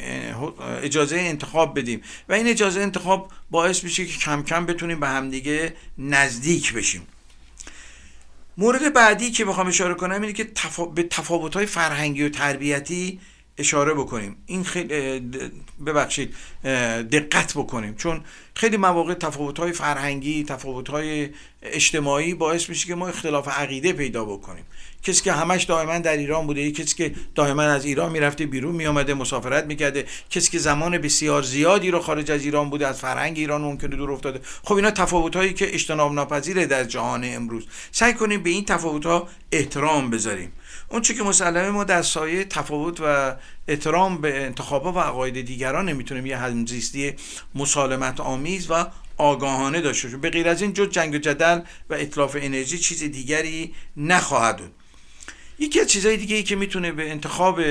[0.82, 2.02] اجازه انتخاب بدیم.
[2.30, 7.08] و این اجازه انتخاب باعث میشه که کم کم بتونیم به همدیگه نزدیک بشیم.
[8.60, 10.86] مورد بعدی که می‌خوام اشاره کنم اینه که تفا...
[10.86, 13.20] به تفاوت‌های فرهنگی و تربیتی
[13.60, 14.36] اشاره بکنیم.
[14.46, 15.22] این خیلی
[15.86, 16.36] ببخشید
[17.12, 17.96] دقت بکنیم.
[17.96, 18.22] چون
[18.56, 21.30] خیلی مواقع تفاوت‌های فرهنگی تفاوت‌های
[21.64, 24.64] اجتماعی باعث میشه که ما اختلاف عقیده پیدا بکنیم.
[25.04, 29.14] کسی که همش دائما در ایران بوده کسی که دائما از ایران می‌رفته بیرون میآمده
[29.14, 33.62] مسافرت می‌کرده کسی که زمان بسیار زیادی رو خارج از ایران بوده از فرهنگ ایران
[33.62, 34.40] ممکنه دور افتاده.
[34.64, 37.68] خب اینا تفاوت‌هایی که اجتناب ناپذیره در جهان امروز.
[37.92, 40.52] سعی کنیم به این تفاوت‌ها احترام بذاریم.
[40.92, 43.36] اون چی که مسلمه ما در سایه تفاوت و
[43.68, 47.14] احترام به انتخابات و عقاید دیگران نمی‌تونیم یه همزیستی
[47.56, 48.86] مسالمت آمیز و
[49.18, 50.22] آگاهانه داشته باشیم.
[50.22, 51.60] به غیر از این جز جنگ و جدل
[51.90, 54.72] و اطلاف انرژی چیز دیگری نخواهد بود.
[55.60, 57.62] یکی از چیزهای دیگه ای که می‌تونه به انتخاب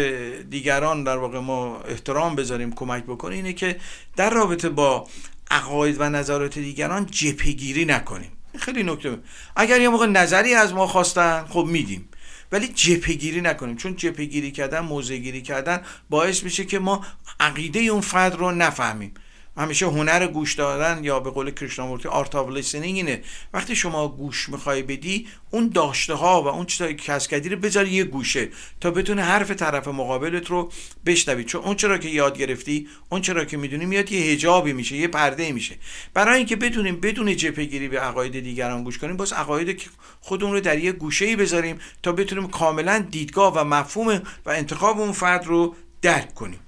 [0.50, 3.76] دیگران در واقع ما احترام بذاریم کمک بکنه اینه که
[4.16, 5.08] در رابطه با
[5.50, 8.32] عقاید و نظرات دیگران جپگیری نکنیم.
[8.58, 9.18] خیلی نکته.
[9.56, 12.07] اگر یه موقع نظری از ما خواستن خب میدیم.
[12.52, 13.76] ولی جبهه‌گیری نکنیم.
[13.76, 17.06] چون جبهه‌گیری کردن موضع گیری کردن باعث میشه که ما
[17.40, 19.14] عقیده اون فرد رو نفهمیم.
[19.58, 23.22] همیشه هنر گوش دادن یا به قول کریشنامورتی art of listening اینه.
[23.52, 27.90] وقتی شما گوش می‌خوای بدی اون داشته ها و اون چیزایی که کردی رو بذاری
[27.90, 28.48] یه گوشه
[28.80, 30.72] تا بتونه حرف طرف مقابلت رو
[31.06, 31.44] بشنوی.
[31.44, 35.08] چون اون چرا که یاد گرفتی اون چرا که می‌دونی میاد یه حجابی میشه یه
[35.08, 35.76] پرده میشه.
[36.14, 39.90] برای اینکه بتونیم بدون جپه گیری به عقاید دیگران گوش کنیم باز عقاید
[40.20, 45.00] خودمون رو در یه گوشه ای بذاریم تا بتونیم کاملا دیدگاه و مفهوم و انتخاب
[45.00, 46.58] اون فرد رو درک کنیم.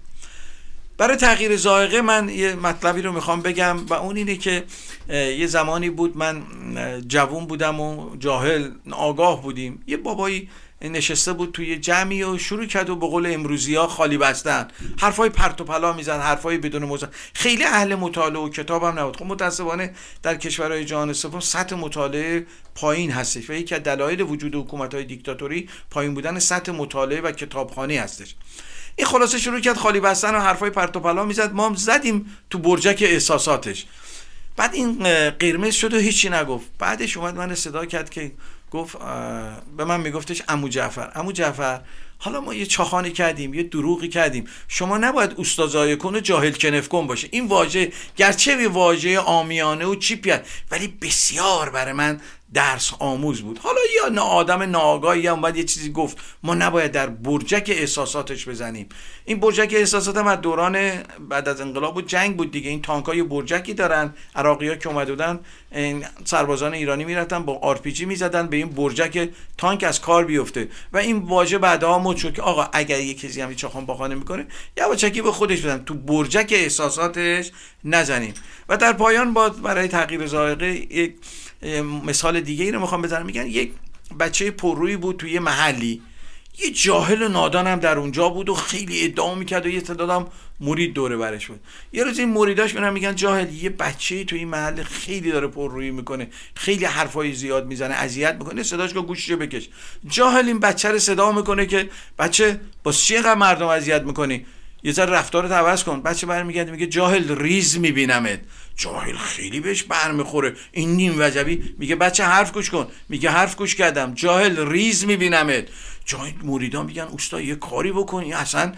[1.00, 4.64] برای تغییر زائقه من یه مطلبی رو می‌خوام بگم و اون اینه که
[5.08, 6.42] یه زمانی بود من
[7.08, 9.82] جوون بودم و جاهل آگاه بودیم.
[9.86, 10.48] یه بابایی
[10.82, 14.68] نشسته بود توی جمعی و شروع کرد و به قول امروزی ها خالی بستن.
[14.98, 19.16] حرفای پرت و پلا میزن حرفای بدون موضوع خیلی اهل مطالعه و کتاب هم نبود.
[19.16, 24.54] خب متاسفانه در کشورهای جهان سوم سطح مطالعه پایین هستش و یکی از دلایل وجود
[24.54, 28.34] حکومت های دیکتاتوری پایین بودن سطح مطالعه و کتابخانی هستش.
[28.96, 31.52] این خلاصه شروع کرد خالی بستن و حرفای پرت و پلا می‌زد.
[31.52, 33.86] ما هم زدیم تو برجک احساساتش.
[34.56, 34.98] بعد این
[35.30, 36.66] قرمز شد و هیچی نگفت.
[36.78, 38.32] بعدش اومد من صدا کرد که
[38.70, 38.96] گفت
[39.76, 41.12] به من میگفتش امو جعفر.
[41.14, 41.80] امو جعفر
[42.18, 44.44] حالا ما یه چاخانی کردیم یه دروغی کردیم.
[44.68, 47.28] شما نباید استازای کن و جاهل کنف کن باشه.
[47.30, 52.20] این واژه گرچه واژه آمیانه و چیپیت ولی بسیار برای من
[52.54, 53.58] درس آموز بود.
[53.58, 53.80] حالا
[54.14, 56.18] یا آدم ناآگاهی هم اومد یه چیزی گفت.
[56.42, 58.88] ما نباید در برجک احساساتش بزنیم.
[59.24, 62.70] این برجک احساسات هم از دوران بعد از انقلاب و جنگ بود دیگه.
[62.70, 64.14] این تانک های برجکی دارن.
[64.34, 65.40] عراقی ها که اومده بودن
[65.72, 70.24] این سربازان ایرانی می‌رفتن با آر پی جی می‌زدن به این برجک تانک از کار
[70.24, 70.68] بیفته.
[70.92, 74.46] و این واژه بعدها مد شد که آقا اگر یه کسی هم چاخان باخانه می‌کنه
[74.76, 75.84] یا چکی به خودش بدن.
[75.84, 77.50] تو برجک احساساتش
[77.84, 78.34] نزنیم.
[78.68, 81.14] و در پایان با برای تغییر ذائقه یک
[82.06, 83.26] مثال دیگه ای رو می‌خوام بزنم.
[83.26, 83.72] میگن یک
[84.20, 86.02] بچه پررویی بود توی محلی.
[86.58, 90.26] یه جاهل و نادان هم در اونجا بود و خیلی ادعا می‌کرد و یه تعدادم
[90.60, 91.60] مرید دوره برش بود.
[91.92, 95.90] یه روز این مریداش میرن میگن جاهل یه بچه توی این محل خیلی داره پررویی
[95.90, 96.28] می‌کنه.
[96.54, 98.62] خیلی حرفای زیاد می‌زنه اذیت می‌کنه.
[98.62, 99.68] صداش که گوششو بکش.
[100.08, 104.46] جاهل این بچه رو صدا می‌کنه که بچه با اینقدر مردم اذیت می‌کنی.
[104.82, 106.02] یه ذره رفتارت عوض کن.
[106.02, 108.40] بچه برمیگرده میگه جاهل ریز میبینمت.
[108.76, 110.54] جاهل خیلی بهش برمیخوره.
[110.72, 112.86] این نیم وجبی میگه بچه حرف گوش کن.
[113.08, 114.14] میگه حرف گوش کردم.
[114.14, 115.64] جاهل ریز میبینمت.
[116.04, 118.22] جای مریدان میگن اوستا یه کاری بکن.
[118.22, 118.72] این اصلا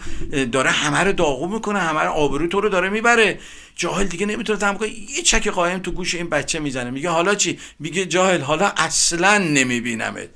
[0.51, 1.79] داره همه رو داغو می‌کنه.
[1.79, 3.39] همه رو آبرو تو رو داره می‌بره.
[3.75, 4.89] جاهل دیگه نمی‌تونه تمام کنه.
[4.89, 6.89] یه چک قایم تو گوش این بچه می‌زنه.
[6.89, 10.29] میگه حالا چی؟ میگه جاهل حالا اصلا نمیبینمت.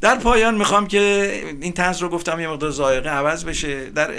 [0.00, 1.00] در پایان می‌خوام که
[1.60, 3.90] این طرز رو گفتم یه مقدار زائقه عوض بشه.
[3.90, 4.10] در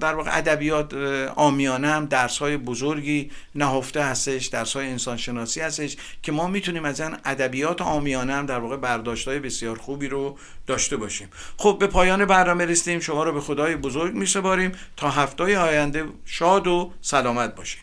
[0.00, 0.94] در واقع ادبیات
[1.36, 6.84] آمیانه هم درس های بزرگی نهفته هستش درس های انسان شناسی هستش که ما می‌تونیم
[6.84, 11.28] از این ادبیات آمیانه هم در واقع برداشت های بسیار خوبی رو داشته باشیم.
[11.56, 13.00] خب به پایان برنامه رسیدیم.
[13.00, 14.72] شما رو به خدای بزرگ میسپاریم.
[14.96, 17.82] تا هفته آینده شاد و سلامت باشیم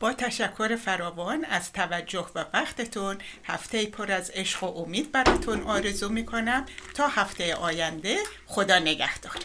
[0.00, 6.08] با تشکر فراوان از توجه و وقتتون هفته پر از عشق و امید براتون آرزو
[6.08, 6.64] می‌کنم.
[6.94, 8.16] تا هفته آینده
[8.46, 9.36] خدا نگهدار.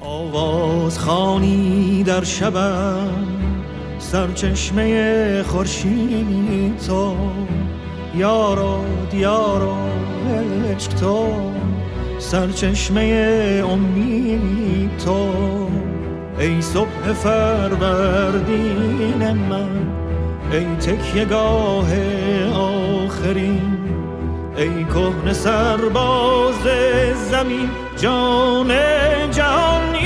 [0.00, 3.26] آواز خانی در شبم
[3.98, 7.16] سرچشمه خورشید تو.
[8.14, 9.92] یارا دیارا
[10.70, 11.52] عشق تو.
[12.18, 13.02] سرچشمه
[13.68, 15.81] امید تو.
[16.38, 18.12] ای صبح فروردین
[19.32, 19.68] من
[20.52, 21.88] ای تکیه گاه
[22.54, 23.78] آخرین
[24.56, 26.62] ای کهن سرباز
[27.30, 28.68] زمین جان
[29.30, 30.01] جهان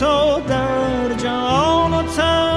[0.00, 2.54] تو در جان و تن.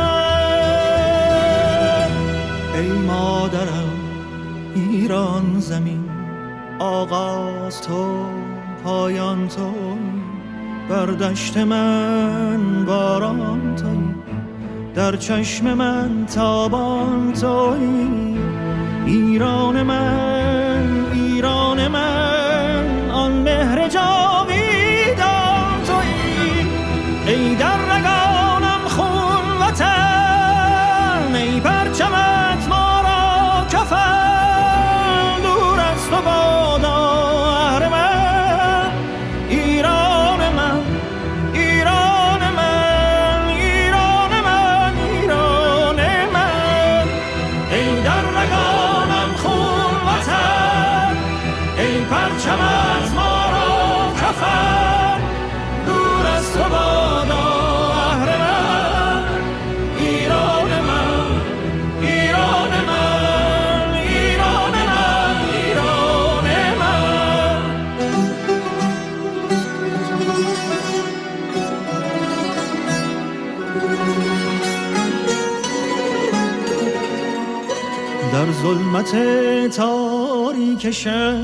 [2.76, 3.94] ای مادرم
[4.76, 6.10] ایران زمین
[6.80, 8.26] آغاز تو
[8.84, 9.74] پایان تو
[10.90, 14.16] بر دشت من باران توی.
[14.96, 18.38] در چشم من تابان توی.
[19.06, 24.37] ایران من ایران من آن مهر جاویدان
[79.06, 81.36] ظلمت تاریک شب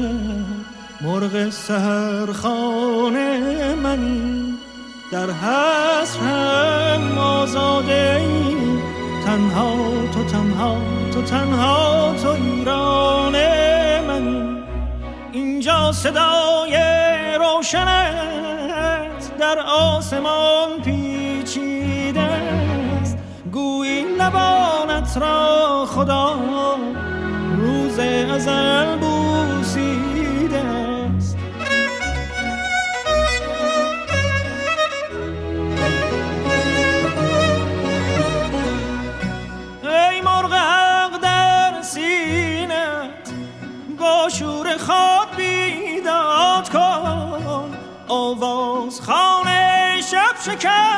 [1.02, 3.40] مرغ سهرخانه
[3.76, 4.54] منی
[5.12, 8.56] در حسرم آزاده ای
[9.26, 9.76] تنها
[10.14, 10.78] تو تنها
[11.14, 13.36] تو تنها تو ایران
[14.08, 14.64] منی
[15.32, 16.78] اینجا صدای
[17.40, 23.18] روشنت در آسمان پیچیده است.
[23.52, 26.36] گویی لبانت را خدا
[27.94, 31.38] روز ازل بوسیده است.
[39.84, 43.34] ای مرغ حق در سینت
[44.00, 47.78] با شور خواب بیداد کن.
[48.08, 50.93] آواز خانه شب شکن